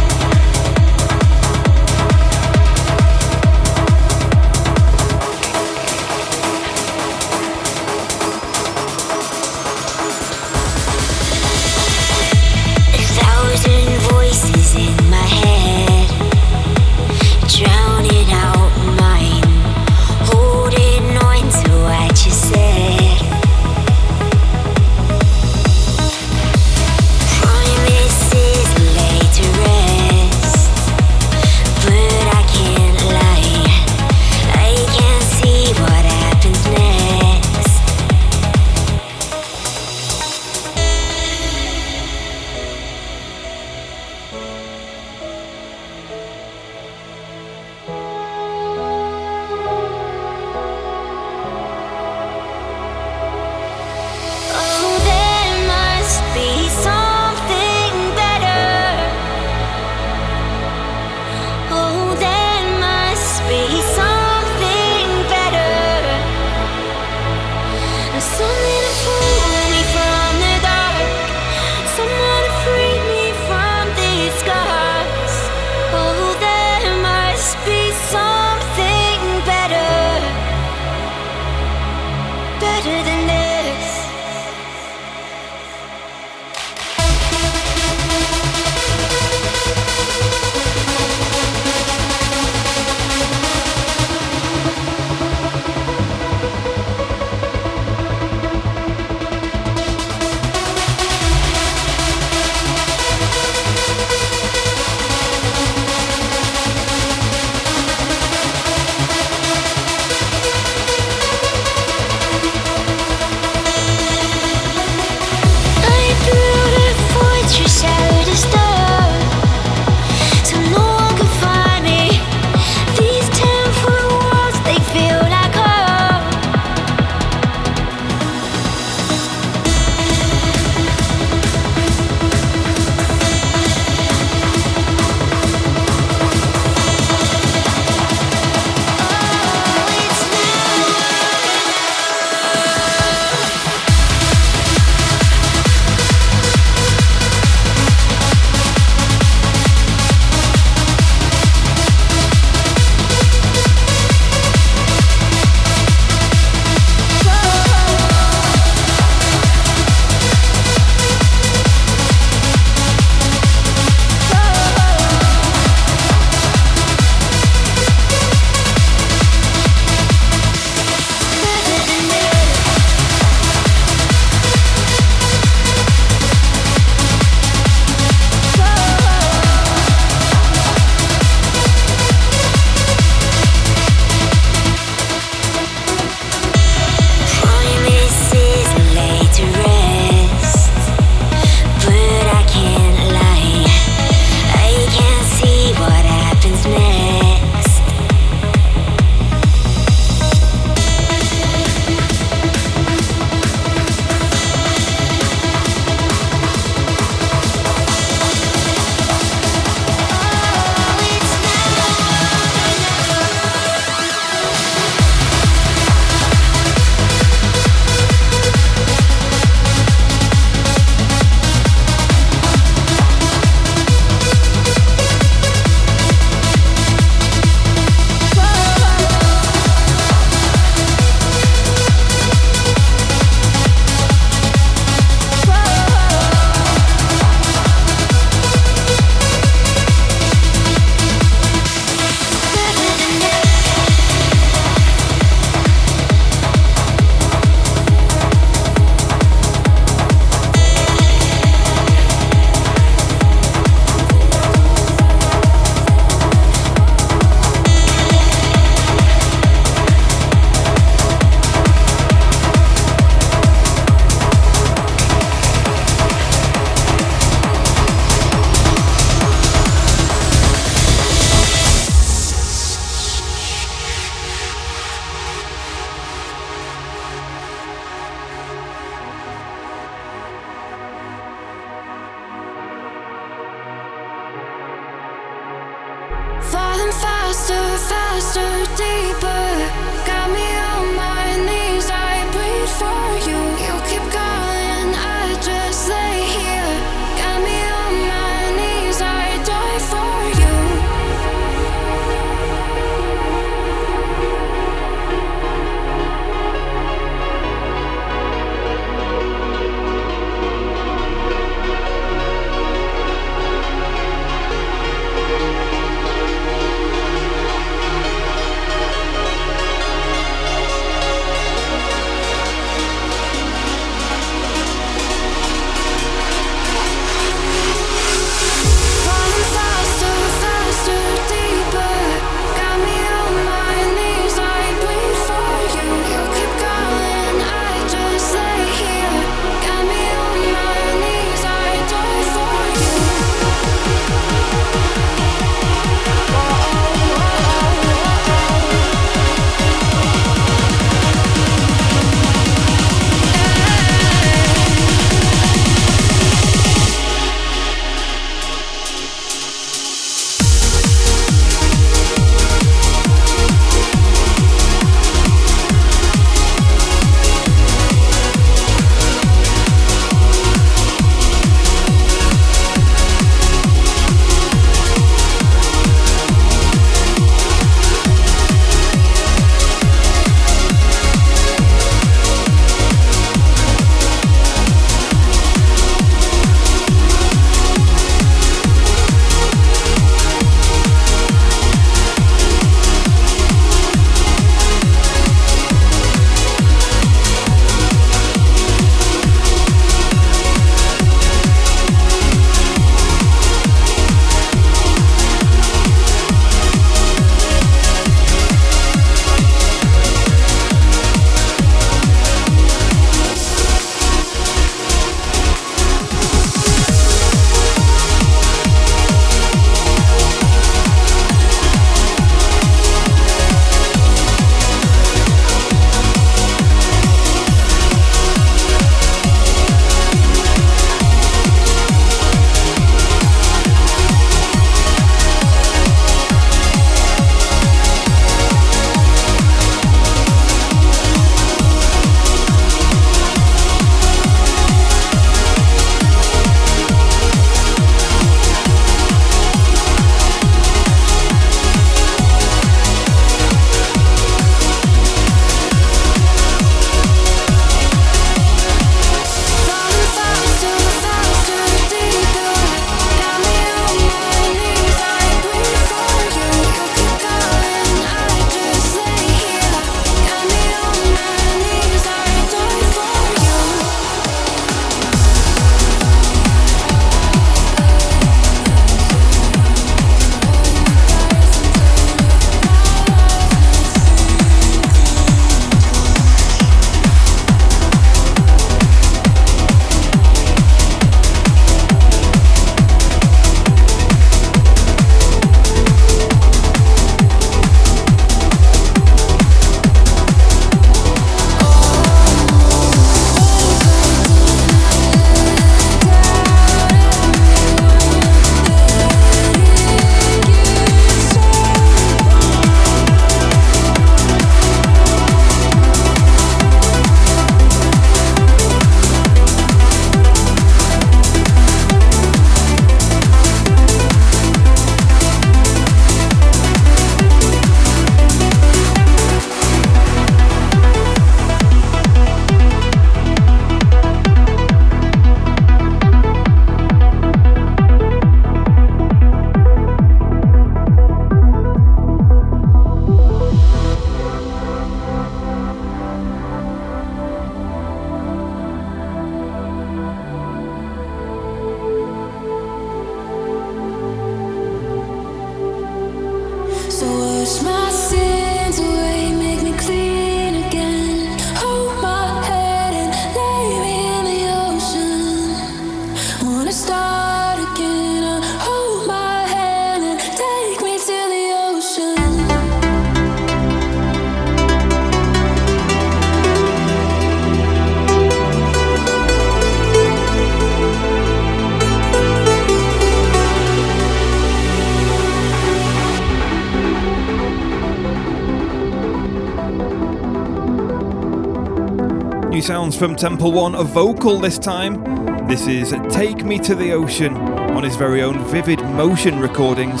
From 593.02 593.16
Temple 593.16 593.50
One, 593.50 593.74
a 593.74 593.82
vocal 593.82 594.38
this 594.38 594.60
time. 594.60 595.02
This 595.48 595.66
is 595.66 595.92
Take 596.08 596.44
Me 596.44 596.56
to 596.60 596.76
the 596.76 596.92
Ocean 596.92 597.36
on 597.36 597.82
his 597.82 597.96
very 597.96 598.22
own 598.22 598.38
Vivid 598.44 598.78
Motion 598.78 599.40
recordings. 599.40 600.00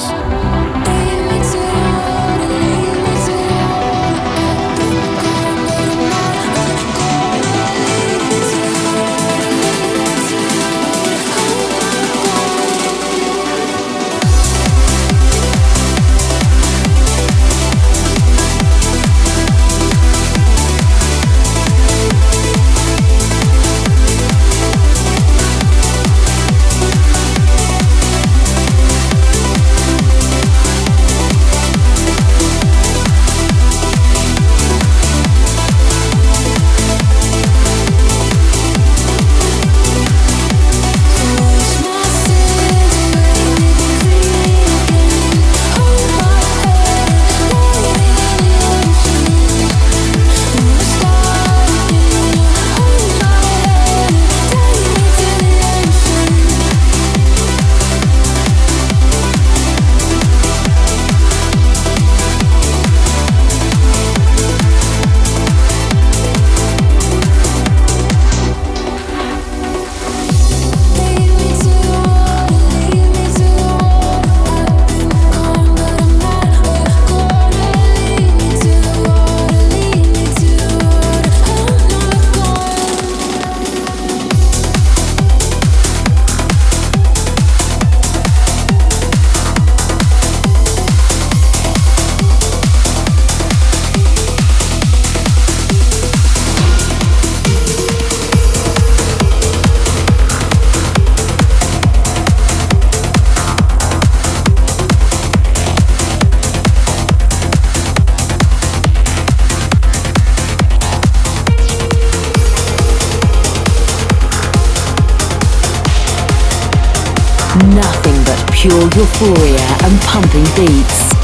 Euphoria 119.22 119.66
and 119.84 120.00
pumping 120.02 120.44
beats. 120.56 121.14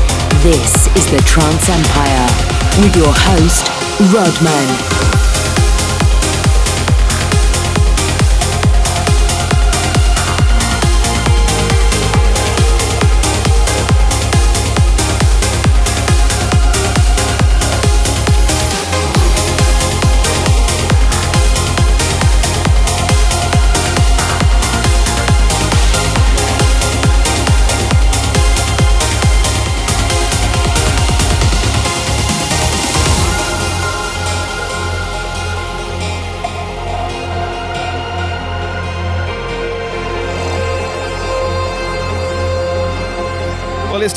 This 0.43 0.87
is 0.97 1.11
the 1.11 1.21
Trance 1.27 1.69
Empire 1.69 2.27
with 2.81 2.95
your 2.97 3.13
host, 3.13 3.67
Rodman. 4.13 4.98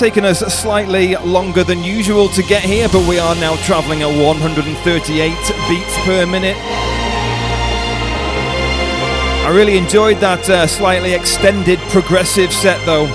Taken 0.01 0.25
us 0.25 0.39
slightly 0.51 1.15
longer 1.17 1.63
than 1.63 1.83
usual 1.83 2.27
to 2.27 2.41
get 2.41 2.63
here, 2.63 2.89
but 2.91 3.07
we 3.07 3.19
are 3.19 3.35
now 3.35 3.55
travelling 3.57 4.01
at 4.01 4.07
138 4.07 5.29
beats 5.69 5.97
per 6.03 6.25
minute. 6.25 6.57
I 9.45 9.53
really 9.53 9.77
enjoyed 9.77 10.17
that 10.17 10.49
uh, 10.49 10.65
slightly 10.65 11.13
extended 11.13 11.77
progressive 11.93 12.51
set 12.51 12.83
though. 12.87 13.05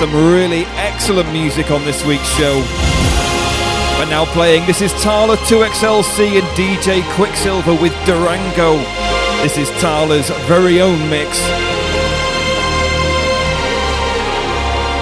Some 0.00 0.10
really 0.34 0.64
excellent 0.74 1.30
music 1.30 1.70
on 1.70 1.84
this 1.84 2.04
week's 2.04 2.28
show. 2.34 2.56
We're 4.02 4.10
now 4.10 4.24
playing, 4.34 4.66
this 4.66 4.82
is 4.82 4.90
Talla 4.94 5.36
2XLC 5.46 6.42
and 6.42 6.48
DJ 6.58 7.08
Quicksilver 7.14 7.74
with 7.74 7.94
Durango. 8.06 8.74
This 9.46 9.56
is 9.56 9.70
Talla's 9.78 10.30
very 10.48 10.80
own 10.80 10.98
mix. 11.08 11.38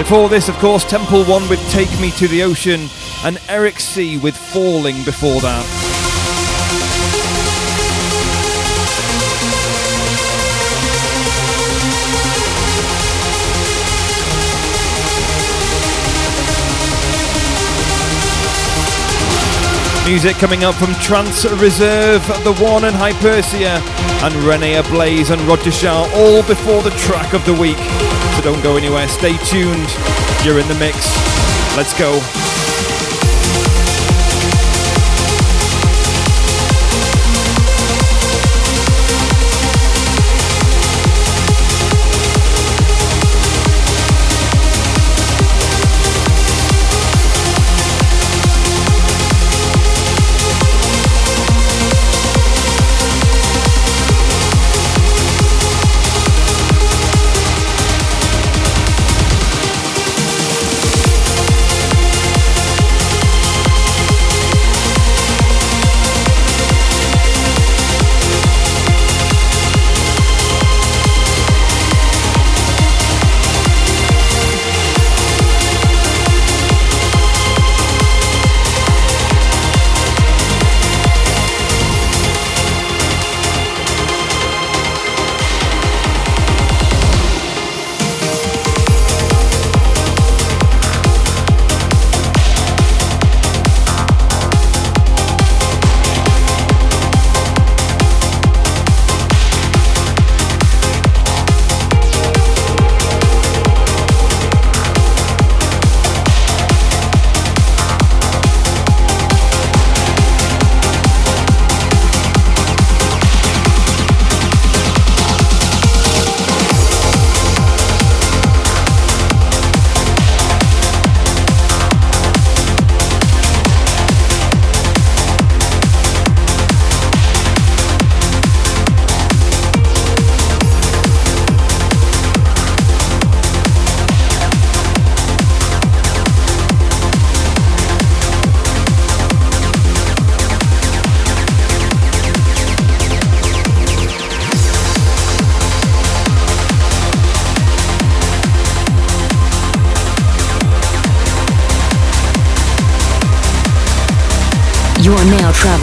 Before 0.07 0.29
this, 0.29 0.47
of 0.47 0.55
course, 0.59 0.85
Temple 0.85 1.25
One 1.25 1.49
with 1.49 1.59
Take 1.69 1.91
Me 1.99 2.11
to 2.11 2.29
the 2.29 2.41
Ocean, 2.41 2.87
and 3.25 3.35
Eirik 3.49 3.77
C 3.77 4.17
with 4.17 4.37
Falling 4.37 5.03
before 5.03 5.41
that. 5.41 5.65
Music 20.07 20.37
coming 20.37 20.63
up 20.63 20.75
from 20.75 20.93
Trance 21.01 21.43
Reserve, 21.43 22.21
TH3 22.21 22.61
ONE 22.61 22.85
and 22.85 22.95
Hypersia, 22.95 23.81
and 24.23 24.33
Rene 24.35 24.75
Ablaze 24.75 25.31
and 25.31 25.41
Roger 25.41 25.71
Shah, 25.71 26.09
all 26.15 26.43
before 26.43 26.81
the 26.81 26.91
track 26.91 27.33
of 27.33 27.45
the 27.45 27.53
week 27.53 28.06
don't 28.53 28.63
go 28.63 28.77
anywhere. 28.77 29.09
Stay 29.09 29.35
tuned. 29.39 29.89
You're 30.45 30.57
in 30.57 30.67
the 30.69 30.77
mix. 30.79 30.95
Let's 31.75 31.93
go. 31.99 32.56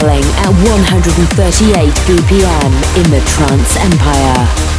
Traveling 0.05 0.23
at 0.37 0.51
138 0.69 1.89
BPM 2.05 2.71
in 2.97 3.11
the 3.11 3.21
Trance 3.25 3.77
Empire. 3.77 4.74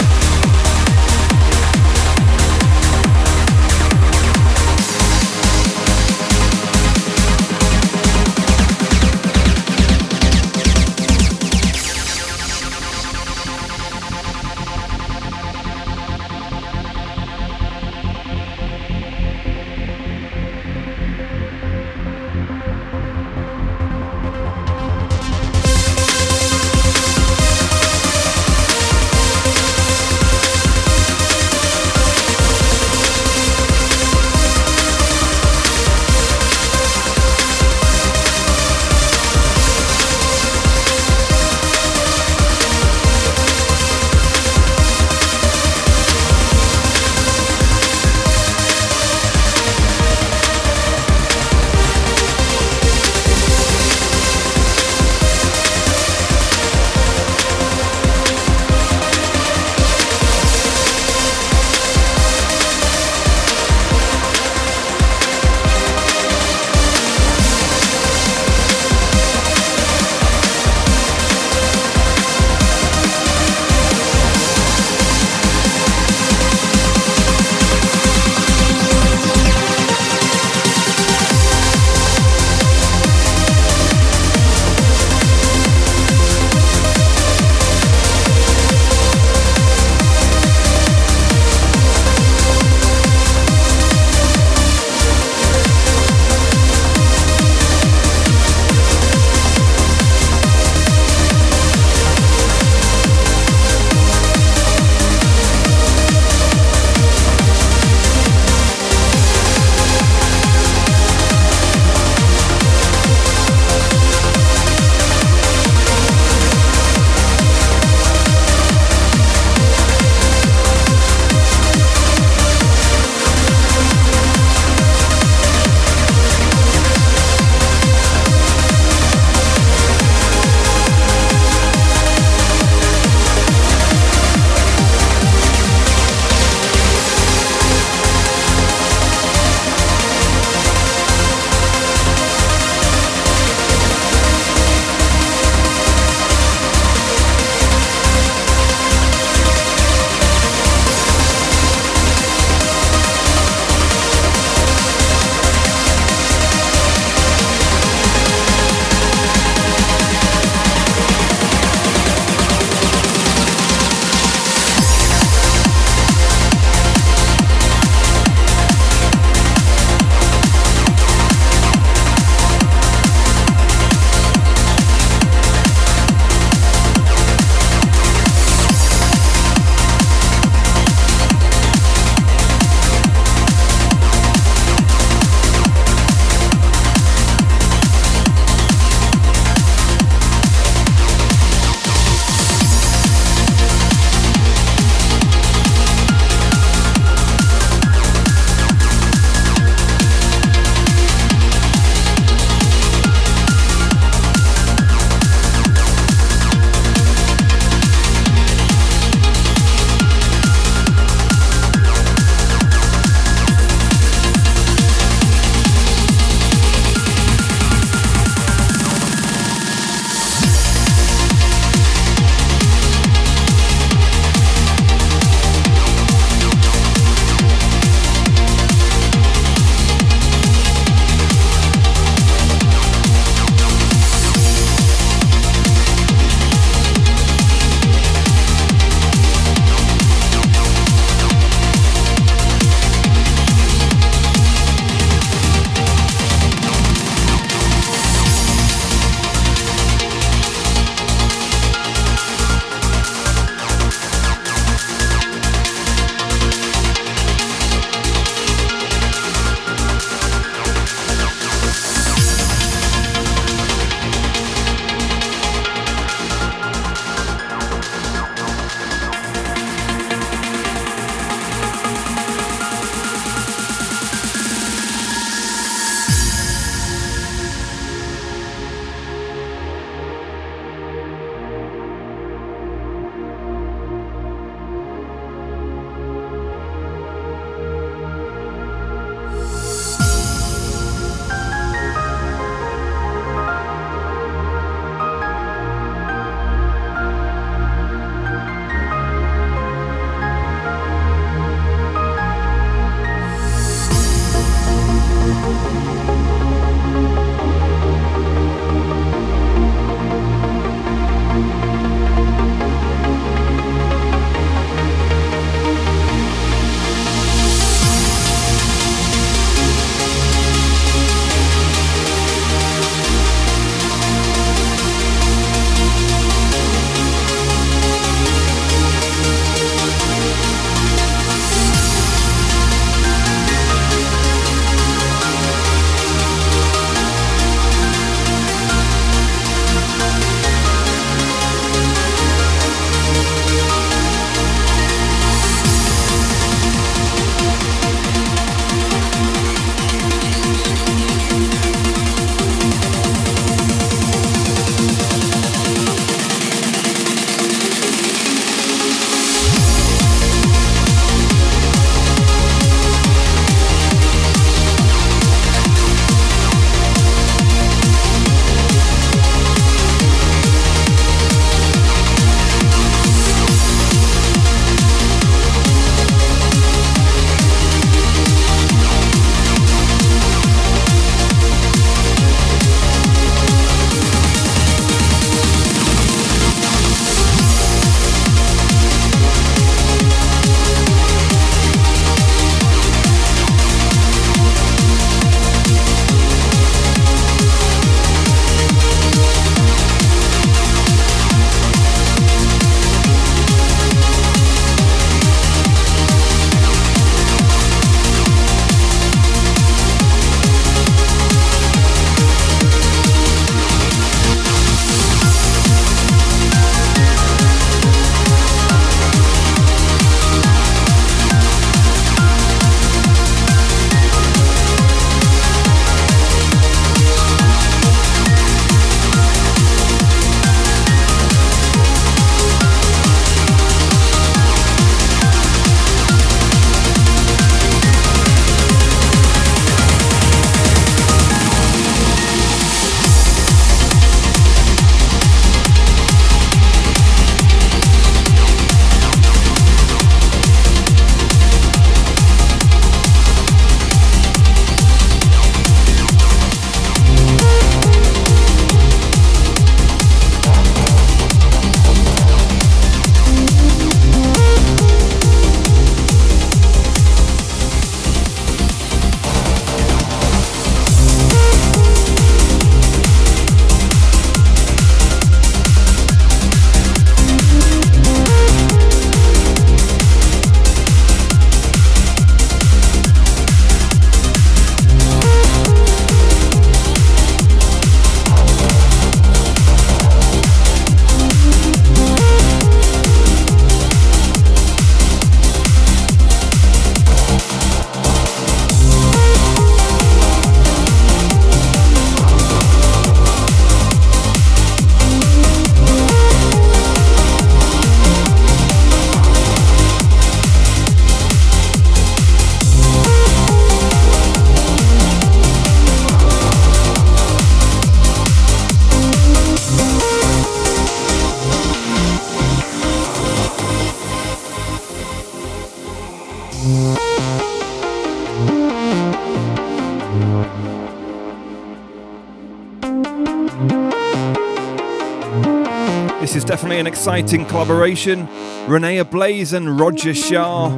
Definitely 536.76 536.92
an 536.92 536.98
exciting 536.98 537.46
collaboration. 537.46 538.28
Rene 538.68 538.98
Ablaze 538.98 539.54
and 539.54 539.80
Roger 539.80 540.12
Shah. 540.12 540.68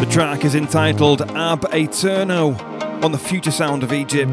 The 0.00 0.06
track 0.10 0.44
is 0.44 0.54
entitled 0.54 1.22
Ab 1.30 1.62
Aeterno 1.70 2.60
on 3.02 3.12
the 3.12 3.16
future 3.16 3.50
sound 3.50 3.82
of 3.82 3.90
Egypt. 3.90 4.32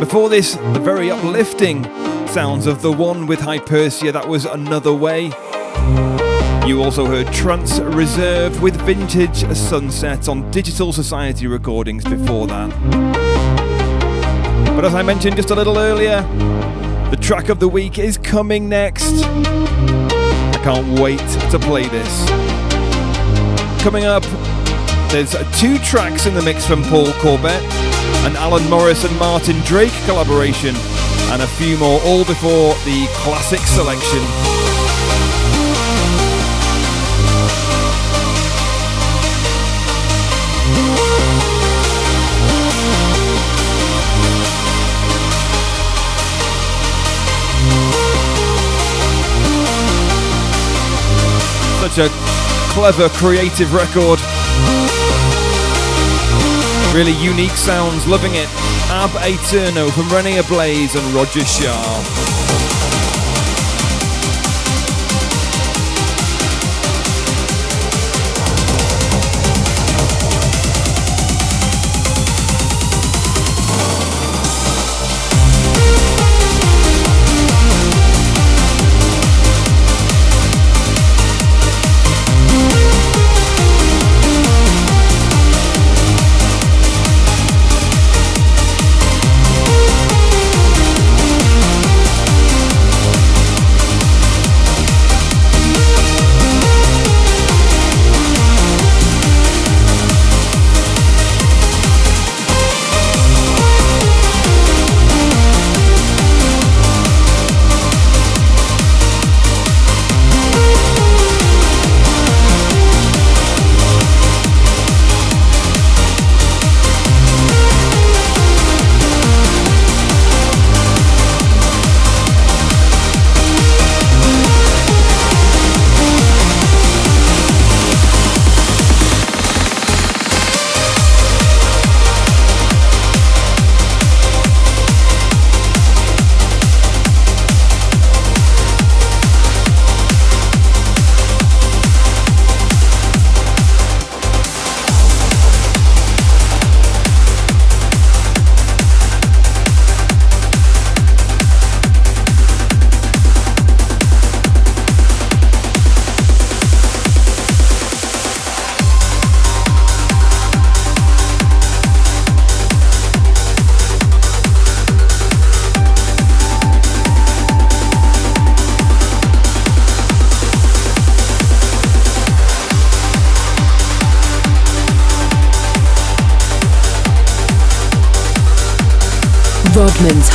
Before 0.00 0.30
this, 0.30 0.54
the 0.54 0.80
very 0.80 1.10
uplifting 1.10 1.84
sounds 2.26 2.66
of 2.66 2.78
TH3 2.78 2.96
ONE 2.96 3.26
with 3.26 3.40
Hypersia 3.40 4.14
that 4.14 4.26
was 4.26 4.46
Another 4.46 4.94
Way. 4.94 5.26
You 6.66 6.82
also 6.82 7.04
heard 7.04 7.30
Trance 7.34 7.80
Reserve 7.80 8.62
with 8.62 8.76
Vintage 8.86 9.44
Sunset 9.54 10.26
on 10.26 10.50
Digital 10.50 10.90
Society 10.90 11.46
recordings 11.46 12.02
before 12.02 12.46
that. 12.46 12.70
But 14.74 14.86
as 14.86 14.94
I 14.94 15.02
mentioned 15.02 15.36
just 15.36 15.50
a 15.50 15.54
little 15.54 15.76
earlier, 15.78 16.22
the 17.10 17.16
track 17.20 17.48
of 17.48 17.60
the 17.60 17.68
week 17.68 17.98
is 17.98 18.18
coming 18.18 18.68
next. 18.68 19.24
I 19.24 20.60
can't 20.62 20.98
wait 20.98 21.20
to 21.50 21.58
play 21.58 21.86
this. 21.88 22.28
Coming 23.82 24.04
up, 24.04 24.24
there's 25.12 25.34
two 25.58 25.78
tracks 25.78 26.26
in 26.26 26.34
the 26.34 26.42
mix 26.42 26.66
from 26.66 26.82
Paul 26.84 27.06
Courbet, 27.22 27.62
an 28.26 28.34
Alan 28.36 28.68
Morris 28.68 29.04
and 29.04 29.16
Martin 29.18 29.60
Drake 29.60 29.94
collaboration, 30.04 30.74
and 31.30 31.42
a 31.42 31.46
few 31.46 31.76
more, 31.78 32.00
all 32.02 32.24
before 32.24 32.74
the 32.84 33.06
classic 33.22 33.60
selection. 33.60 34.55
Such 51.96 52.10
a 52.10 52.14
clever, 52.74 53.08
creative 53.08 53.72
record. 53.72 54.20
Really 56.94 57.16
unique 57.24 57.56
sounds, 57.56 58.06
loving 58.06 58.34
it. 58.34 58.48
Ab 58.90 59.08
Aeterno 59.12 59.90
from 59.90 60.10
Rene 60.10 60.36
Ablaze 60.36 60.94
and 60.94 61.14
Roger 61.14 61.42
Shah. 61.46 62.75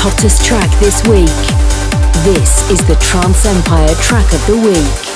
Hottest 0.04 0.44
track 0.44 0.68
this 0.80 1.08
week. 1.08 1.30
This 2.26 2.68
is 2.72 2.80
the 2.88 2.96
Trance 2.96 3.46
Empire 3.46 3.94
track 4.02 4.34
of 4.34 4.44
the 4.48 4.58
week. 4.58 5.11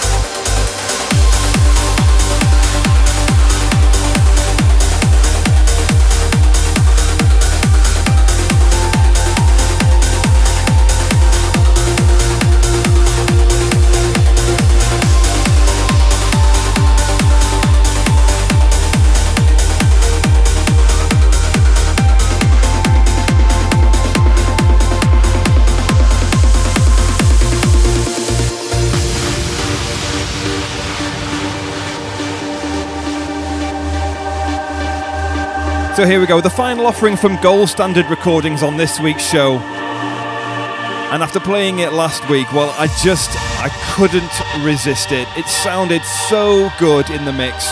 So 35.96 36.06
here 36.06 36.20
we 36.20 36.28
go, 36.28 36.42
the 36.42 36.50
final 36.50 36.88
offering 36.88 37.16
from 37.16 37.38
Gold 37.38 37.70
Standard 37.70 38.08
Recordings 38.08 38.62
on 38.64 38.76
this 38.76 39.00
week's 39.00 39.24
show. 39.24 39.60
And 39.60 41.24
after 41.24 41.40
playing 41.40 41.80
it 41.80 41.94
last 41.94 42.30
week, 42.30 42.52
well, 42.52 42.76
I 42.78 42.88
just 43.02 43.30
I 43.62 43.70
couldn't 43.96 44.66
resist 44.66 45.14
it. 45.14 45.26
It 45.38 45.48
sounded 45.48 46.04
so 46.04 46.70
good 46.80 47.10
in 47.10 47.24
the 47.24 47.32
mix. 47.32 47.72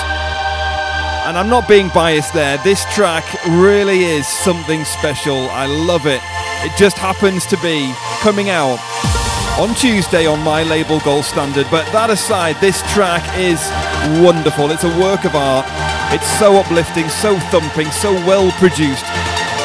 And 1.28 1.38
I'm 1.38 1.50
not 1.50 1.68
being 1.68 1.90
biased 1.90 2.34
there. 2.34 2.58
This 2.60 2.86
track 2.96 3.26
really 3.46 4.06
is 4.06 4.26
something 4.26 4.86
special. 4.86 5.50
I 5.50 5.66
love 5.66 6.06
it. 6.06 6.22
It 6.64 6.72
just 6.78 6.98
happens 6.98 7.46
to 7.48 7.58
be 7.58 7.94
coming 8.22 8.50
out 8.50 8.80
on 9.60 9.76
Tuesday 9.76 10.28
on 10.28 10.40
my 10.44 10.64
label 10.64 11.02
Gold 11.02 11.26
Standard. 11.26 11.68
But 11.70 11.92
that 11.92 12.10
aside, 12.10 12.56
this 12.62 12.82
track 12.94 13.24
is 13.38 13.60
wonderful. 14.24 14.72
It's 14.72 14.86
a 14.86 14.98
work 14.98 15.26
of 15.26 15.36
art. 15.36 15.68
It's 16.14 16.30
so 16.38 16.58
uplifting, 16.58 17.10
so 17.10 17.40
thumping, 17.50 17.90
so 17.90 18.14
well 18.14 18.52
produced. 18.62 19.04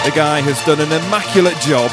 The 0.07 0.13
guy 0.17 0.41
has 0.41 0.65
done 0.65 0.81
an 0.81 0.91
immaculate 0.91 1.61
job. 1.61 1.93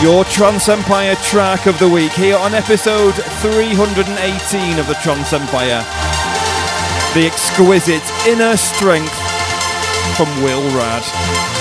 Your 0.00 0.24
Trance 0.26 0.68
Empire 0.68 1.16
track 1.16 1.66
of 1.66 1.76
the 1.80 1.88
week 1.88 2.12
here 2.12 2.36
on 2.36 2.54
episode 2.54 3.14
318 3.42 4.78
of 4.78 4.86
the 4.86 4.94
Trance 5.02 5.32
Empire. 5.32 5.82
The 7.18 7.26
exquisite 7.26 8.06
inner 8.28 8.56
strength 8.56 9.18
from 10.14 10.30
Will 10.44 10.62
Rad. 10.78 11.55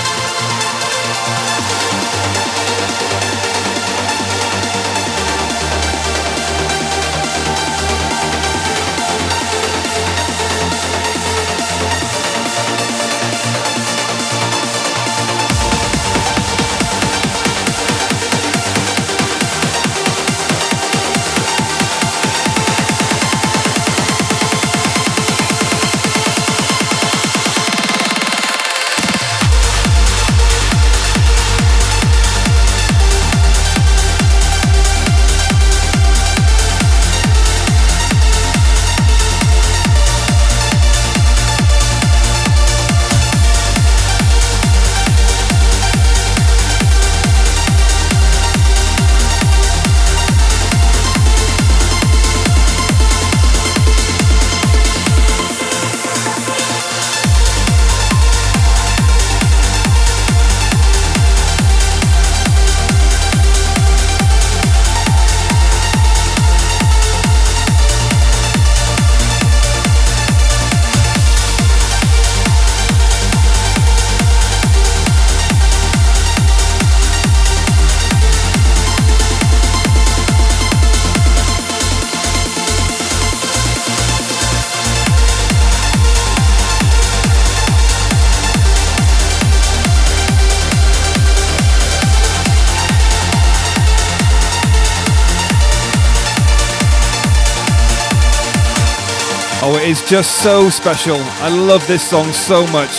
Just 100.08 100.44
so 100.44 100.70
special. 100.70 101.18
I 101.18 101.50
love 101.50 101.86
this 101.88 102.08
song 102.08 102.32
so 102.32 102.68
much. 102.68 102.92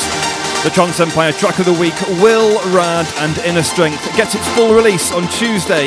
The 0.64 0.70
Trance 0.72 0.98
Empire 0.98 1.32
track 1.32 1.58
of 1.60 1.66
the 1.66 1.72
week, 1.72 1.94
Will, 2.20 2.58
Rad, 2.74 3.06
and 3.18 3.38
Inner 3.38 3.62
Strength, 3.62 4.16
gets 4.16 4.34
its 4.34 4.48
full 4.50 4.74
release 4.74 5.12
on 5.12 5.28
Tuesday. 5.28 5.86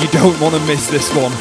You 0.00 0.08
don't 0.08 0.40
want 0.40 0.54
to 0.54 0.60
miss 0.66 0.88
this 0.88 1.14
one. 1.14 1.32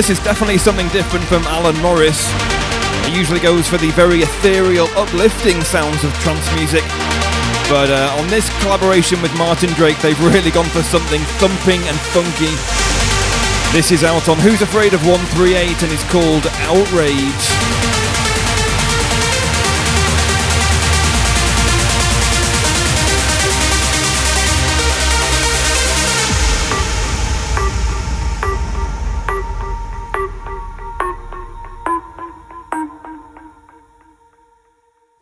This 0.00 0.08
is 0.08 0.24
definitely 0.24 0.56
something 0.56 0.88
different 0.88 1.22
from 1.26 1.42
Alan 1.42 1.76
Morris. 1.82 2.32
He 3.04 3.14
usually 3.14 3.38
goes 3.38 3.68
for 3.68 3.76
the 3.76 3.90
very 3.90 4.20
ethereal, 4.20 4.86
uplifting 4.96 5.60
sounds 5.60 6.02
of 6.04 6.14
trance 6.20 6.50
music. 6.54 6.80
But 7.68 7.90
uh, 7.90 8.16
on 8.18 8.26
this 8.28 8.48
collaboration 8.62 9.20
with 9.20 9.36
Martin 9.36 9.68
Drake, 9.74 9.98
they've 9.98 10.18
really 10.24 10.50
gone 10.50 10.70
for 10.72 10.82
something 10.82 11.20
thumping 11.36 11.82
and 11.84 11.98
funky. 12.16 12.48
This 13.76 13.92
is 13.92 14.02
out 14.02 14.26
on 14.30 14.38
Who's 14.38 14.62
Afraid 14.62 14.94
of 14.94 15.04
138 15.06 15.82
and 15.82 15.92
is 15.92 16.02
called 16.04 16.46
Outrage. 16.64 17.49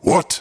What? 0.09 0.41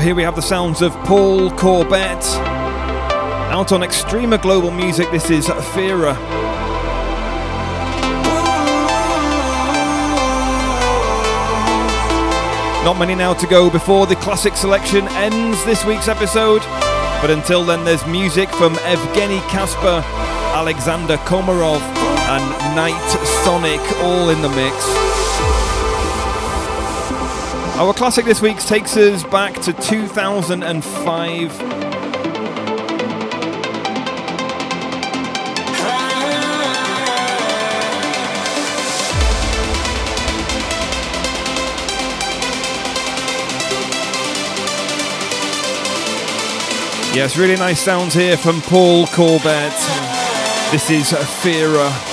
So 0.00 0.04
here 0.04 0.14
we 0.14 0.22
have 0.22 0.34
the 0.34 0.40
sounds 0.40 0.80
of 0.80 0.94
Paul 1.04 1.50
Courbet. 1.50 2.24
Out 3.52 3.70
on 3.70 3.82
Extrema 3.82 4.40
Global 4.40 4.70
Music, 4.70 5.10
this 5.10 5.28
is 5.28 5.46
Fira. 5.46 6.14
Not 12.82 12.98
many 12.98 13.14
now 13.14 13.34
to 13.34 13.46
go 13.46 13.68
before 13.68 14.06
the 14.06 14.16
classic 14.16 14.56
selection 14.56 15.06
ends 15.08 15.62
this 15.66 15.84
week's 15.84 16.08
episode. 16.08 16.62
But 17.20 17.28
until 17.28 17.62
then, 17.62 17.84
there's 17.84 18.06
music 18.06 18.48
from 18.48 18.76
Evgeny 18.76 19.46
Casper, 19.50 20.02
Alexander 20.54 21.18
Komarov, 21.18 21.82
and 21.82 22.74
Night 22.74 23.06
Sonic 23.44 23.82
all 24.00 24.30
in 24.30 24.40
the 24.40 24.48
mix. 24.48 25.09
Our 27.80 27.94
classic 27.94 28.26
this 28.26 28.42
week 28.42 28.58
takes 28.58 28.94
us 28.98 29.24
back 29.24 29.54
to 29.62 29.72
2005. 29.72 31.50
Yes, 47.16 47.38
really 47.38 47.56
nice 47.56 47.80
sounds 47.80 48.12
here 48.12 48.36
from 48.36 48.60
Paul 48.60 49.06
Courbet. 49.06 49.72
This 50.70 50.90
is 50.90 51.12
Fira. 51.14 52.09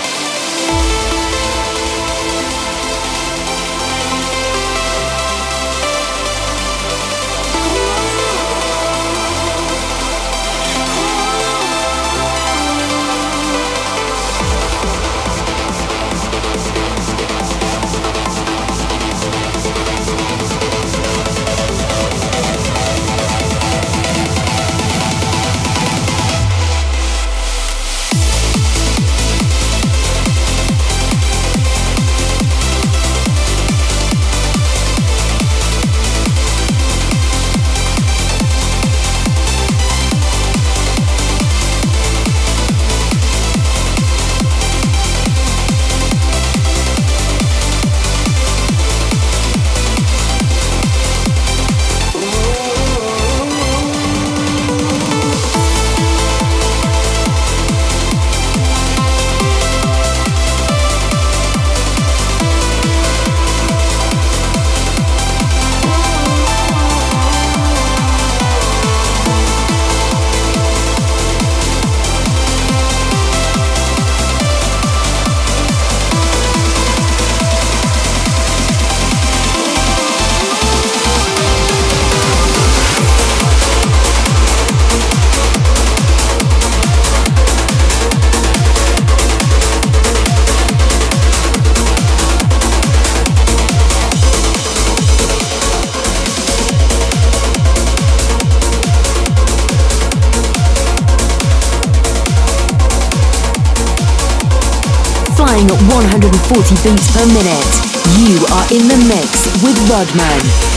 140 106.58 106.90
beats 106.90 107.12
per 107.14 107.26
minute. 107.28 107.98
You 108.18 108.34
are 108.50 108.66
in 108.74 108.88
the 108.88 108.98
mix 109.08 109.46
with 109.62 109.78
Rodman. 109.90 110.77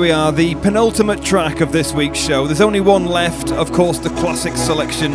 We 0.00 0.12
are, 0.12 0.32
the 0.32 0.54
penultimate 0.54 1.22
track 1.22 1.60
of 1.60 1.72
this 1.72 1.92
week's 1.92 2.18
show. 2.18 2.46
There's 2.46 2.62
only 2.62 2.80
one 2.80 3.04
left, 3.04 3.52
of 3.52 3.70
course, 3.70 3.98
the 3.98 4.08
classic 4.08 4.56
selection. 4.56 5.12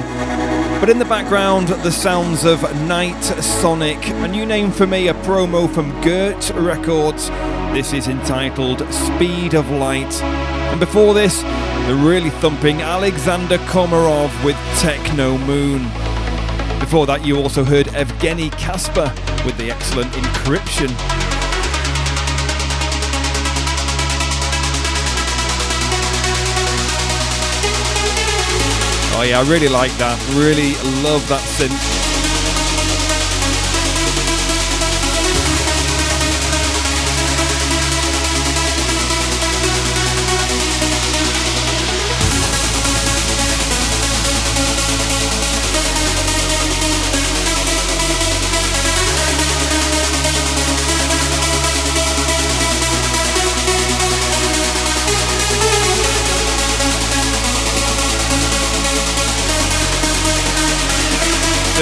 But 0.79 0.91
in 0.91 0.99
the 0.99 1.05
background, 1.05 1.69
the 1.69 1.91
sounds 1.91 2.45
of 2.45 2.61
Night 2.87 3.19
Sonic, 3.23 3.97
a 4.07 4.27
new 4.27 4.45
name 4.45 4.69
for 4.69 4.85
me, 4.85 5.07
a 5.07 5.15
promo 5.15 5.67
from 5.73 5.89
Gert 6.01 6.51
Records. 6.51 7.29
This 7.73 7.93
is 7.93 8.07
entitled 8.07 8.87
Speed 8.93 9.55
of 9.55 9.67
Light. 9.71 10.21
And 10.21 10.79
before 10.79 11.15
this, 11.15 11.41
the 11.41 11.99
really 12.05 12.29
thumping 12.29 12.83
Alexander 12.83 13.57
Komarov 13.57 14.29
with 14.45 14.55
Techno 14.77 15.39
Moon. 15.39 15.81
Before 16.79 17.07
that, 17.07 17.25
you 17.25 17.37
also 17.37 17.63
heard 17.63 17.87
Evgeny 17.87 18.51
Casper 18.51 19.11
with 19.45 19.57
the 19.57 19.71
excellent 19.71 20.11
Encryption. 20.11 21.14
Oh 29.17 29.21
yeah, 29.21 29.39
I 29.39 29.43
really 29.43 29.69
like 29.69 29.93
that. 29.97 30.19
Really 30.35 30.73
love 31.01 31.25
that 31.29 31.39
synth. 31.39 32.04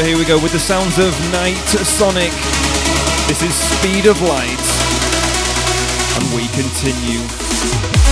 Here 0.05 0.17
we 0.17 0.25
go 0.25 0.41
with 0.41 0.51
the 0.51 0.59
sounds 0.59 0.97
of 0.97 1.13
Night 1.31 1.55
Sonic. 1.85 2.31
This 3.27 3.41
is 3.41 3.53
Speed 3.53 4.05
of 4.07 4.21
Light. 4.21 4.59
And 6.17 6.35
we 6.35 6.47
continue. 6.49 8.02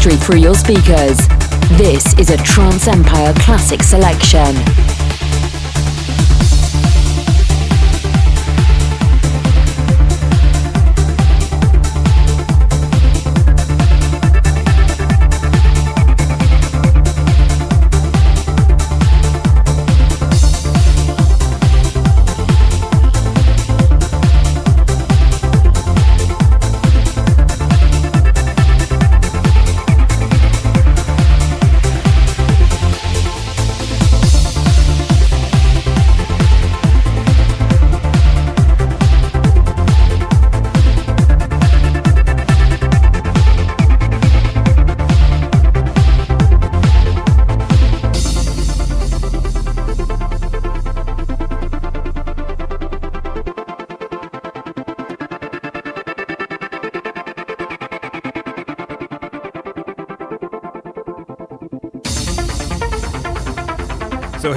Through 0.00 0.38
your 0.38 0.54
speakers. 0.54 1.28
This 1.76 2.18
is 2.18 2.30
a 2.30 2.36
Trance 2.38 2.88
Empire 2.88 3.34
Classic 3.34 3.82
Selection. 3.82 4.56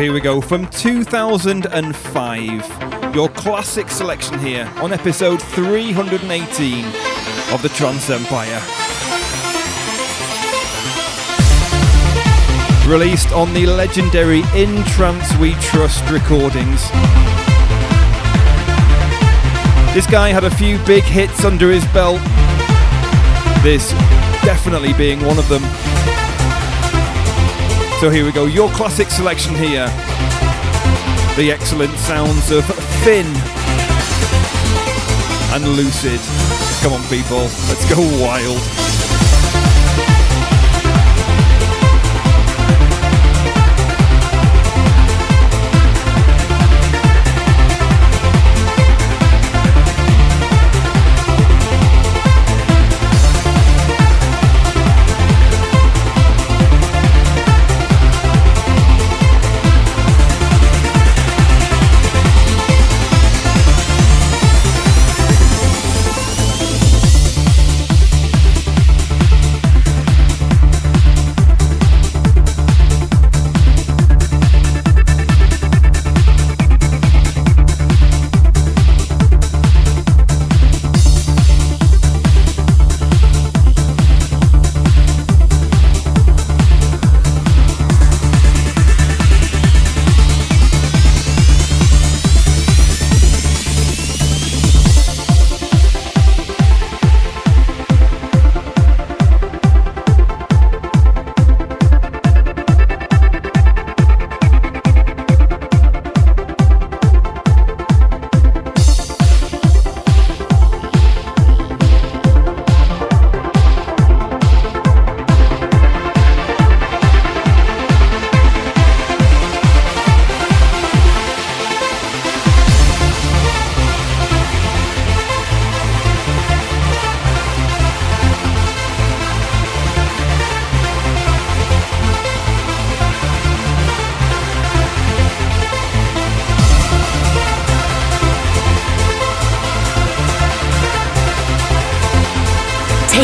Here 0.04 0.12
we 0.12 0.20
go 0.20 0.42
from 0.42 0.68
2005. 0.68 3.16
Your 3.16 3.30
classic 3.30 3.90
selection 3.90 4.38
here 4.38 4.70
on 4.82 4.92
episode 4.92 5.42
318 5.42 6.86
of 7.54 7.62
the 7.62 7.70
Trance 7.70 8.10
Empire. 8.10 8.62
Released 12.86 13.32
on 13.32 13.54
the 13.54 13.66
legendary 13.66 14.44
In 14.54 14.84
Trance 14.84 15.34
We 15.38 15.54
Trust 15.62 16.04
recordings. 16.10 16.92
This 19.94 20.06
guy 20.06 20.34
had 20.34 20.44
a 20.44 20.52
few 20.52 20.80
big 20.80 21.06
hits 21.06 21.46
under 21.46 21.72
his 21.72 21.86
belt, 21.94 22.20
this 23.64 23.94
definitely 24.44 24.92
being 24.92 25.26
one 25.26 25.40
of 25.40 25.48
them. 25.48 25.64
So 28.04 28.10
here 28.10 28.26
we 28.26 28.34
go, 28.34 28.48
your 28.48 28.70
classic 28.72 29.10
selection 29.10 29.56
here. 29.56 29.86
The 31.38 31.52
excellent 31.54 31.98
sounds 31.98 32.52
of 32.52 32.66
Phynn 33.02 33.26
and 35.56 35.66
Lucid. 35.66 36.20
Come 36.82 36.92
on, 36.92 37.08
people, 37.08 37.44
let's 37.70 37.90
go 37.90 38.02
wild. 38.22 38.83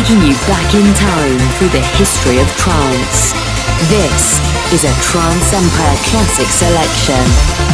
Taking 0.10 0.28
you 0.28 0.34
back 0.48 0.74
in 0.74 0.94
time 0.96 1.38
through 1.58 1.70
the 1.70 1.86
history 1.98 2.40
of 2.40 2.48
trance. 2.58 3.32
This 3.90 4.40
is 4.74 4.84
a 4.84 5.02
Trance 5.02 5.54
Empire 5.54 5.98
Classic 6.10 6.48
Selection. 6.48 7.69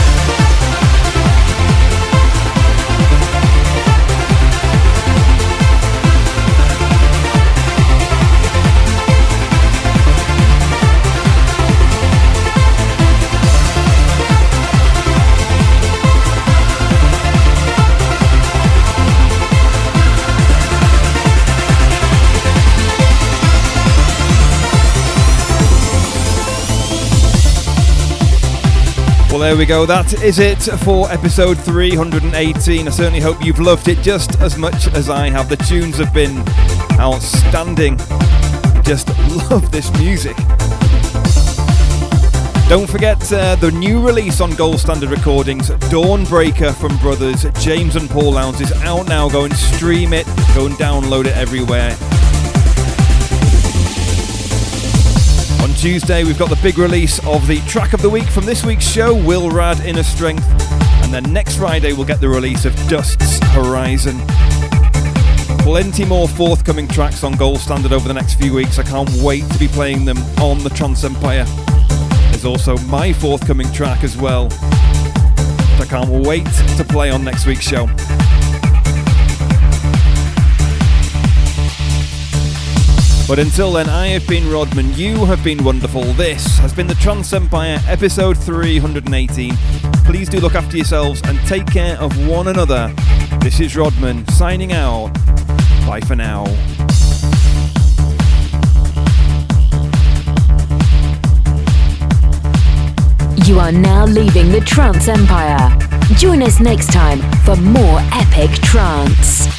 There 29.46 29.56
we 29.56 29.66
go. 29.68 29.86
That 29.86 30.24
is 30.24 30.40
it 30.40 30.58
for 30.80 31.08
episode 31.12 31.60
318. 31.60 32.88
I 32.88 32.90
certainly 32.90 33.20
hope 33.20 33.46
you've 33.46 33.60
loved 33.60 33.88
it 33.88 34.00
just 34.00 34.42
as 34.42 34.58
much 34.58 34.88
as 34.88 35.08
I 35.08 35.30
have. 35.30 35.50
The 35.50 35.58
tunes 35.58 36.00
have 36.00 36.12
been 36.12 36.40
outstanding. 37.00 37.98
Just 38.84 39.08
love 39.52 39.72
this 39.72 39.92
music. 40.00 40.36
Don't 42.68 42.90
forget 42.90 43.22
uh, 43.32 43.54
the 43.58 43.72
new 43.72 44.04
release 44.04 44.42
on 44.42 44.50
Gold 44.56 44.80
Standard 44.80 45.12
Recordings, 45.12 45.70
Dawnbreaker 45.70 46.74
from 46.74 46.98
brothers 46.98 47.46
James 47.64 47.96
and 47.96 48.10
Paul 48.10 48.32
Lowndes 48.32 48.62
is 48.62 48.72
out 48.82 49.08
now. 49.08 49.30
Go 49.30 49.46
and 49.46 49.56
stream 49.56 50.12
it, 50.14 50.26
go 50.56 50.66
and 50.66 50.74
download 50.76 51.26
it 51.28 51.38
everywhere. 51.38 51.96
Tuesday, 55.78 56.24
we've 56.24 56.40
got 56.40 56.50
the 56.50 56.60
big 56.64 56.78
release 56.78 57.20
of 57.28 57.46
the 57.48 57.60
track 57.62 57.94
of 57.94 58.02
the 58.02 58.10
week 58.10 58.26
from 58.26 58.46
this 58.46 58.66
week's 58.66 58.88
show, 58.88 59.14
Will 59.14 59.50
Rad 59.52 59.80
Inner 59.82 60.04
Strength. 60.04 60.46
And 61.04 61.14
then 61.14 61.32
next 61.32 61.58
Friday, 61.58 61.94
we'll 61.94 62.06
get 62.06 62.20
the 62.20 62.30
release 62.30 62.66
of 62.66 62.76
Dust's 62.88 63.40
Horizon. 63.50 64.20
Plenty 65.60 66.06
more 66.06 66.28
forthcoming 66.28 66.88
tracks 66.88 67.24
on 67.24 67.34
Gold 67.34 67.60
Standard 67.60 67.94
over 67.94 68.08
the 68.08 68.14
next 68.14 68.36
few 68.36 68.54
weeks. 68.54 68.80
I 68.80 68.84
can't 68.84 69.10
wait 69.22 69.50
to 69.52 69.60
be 69.60 69.68
playing 69.68 70.06
them 70.06 70.18
on 70.40 70.60
the 70.60 70.70
Trance 70.70 71.04
Empire. 71.04 71.46
There's 72.32 72.46
also 72.46 72.78
my 72.88 73.14
forthcoming 73.14 73.72
track 73.72 74.04
as 74.04 74.18
well. 74.18 74.48
I 75.80 75.86
can't 75.88 76.10
wait 76.10 76.46
to 76.78 76.84
play 76.84 77.12
on 77.12 77.24
next 77.24 77.46
week's 77.46 77.68
show. 77.68 77.88
But 83.28 83.40
until 83.40 83.72
then, 83.72 83.90
I 83.90 84.08
have 84.10 84.28
been 84.28 84.52
Rodman, 84.52 84.94
you 84.94 85.26
have 85.26 85.44
been 85.44 85.64
wonderful. 85.64 86.04
This 86.14 86.60
has 86.60 86.72
been 86.74 86.86
the 86.86 86.94
Trance 86.94 87.34
Empire, 87.34 87.80
episode 87.88 88.38
318. 88.38 89.52
Please 90.06 90.30
do 90.30 90.40
look 90.40 90.54
after 90.54 90.78
yourselves 90.78 91.22
and 91.26 91.40
take 91.48 91.66
care 91.66 91.98
of 91.98 92.28
one 92.28 92.50
another. 92.50 92.94
This 93.42 93.60
is 93.60 93.76
Rodman 93.76 94.28
signing 94.28 94.74
out. 94.74 95.12
Bye 95.88 96.02
for 96.02 96.16
now. 96.16 96.46
You 103.48 103.60
are 103.60 103.72
now 103.72 104.06
leaving 104.06 104.52
the 104.52 104.62
Trance 104.64 105.08
Empire. 105.08 105.76
Join 106.18 106.44
us 106.44 106.60
next 106.60 106.94
time 106.94 107.22
for 107.44 107.56
more 107.56 108.00
epic 108.14 108.52
trance. 108.62 109.55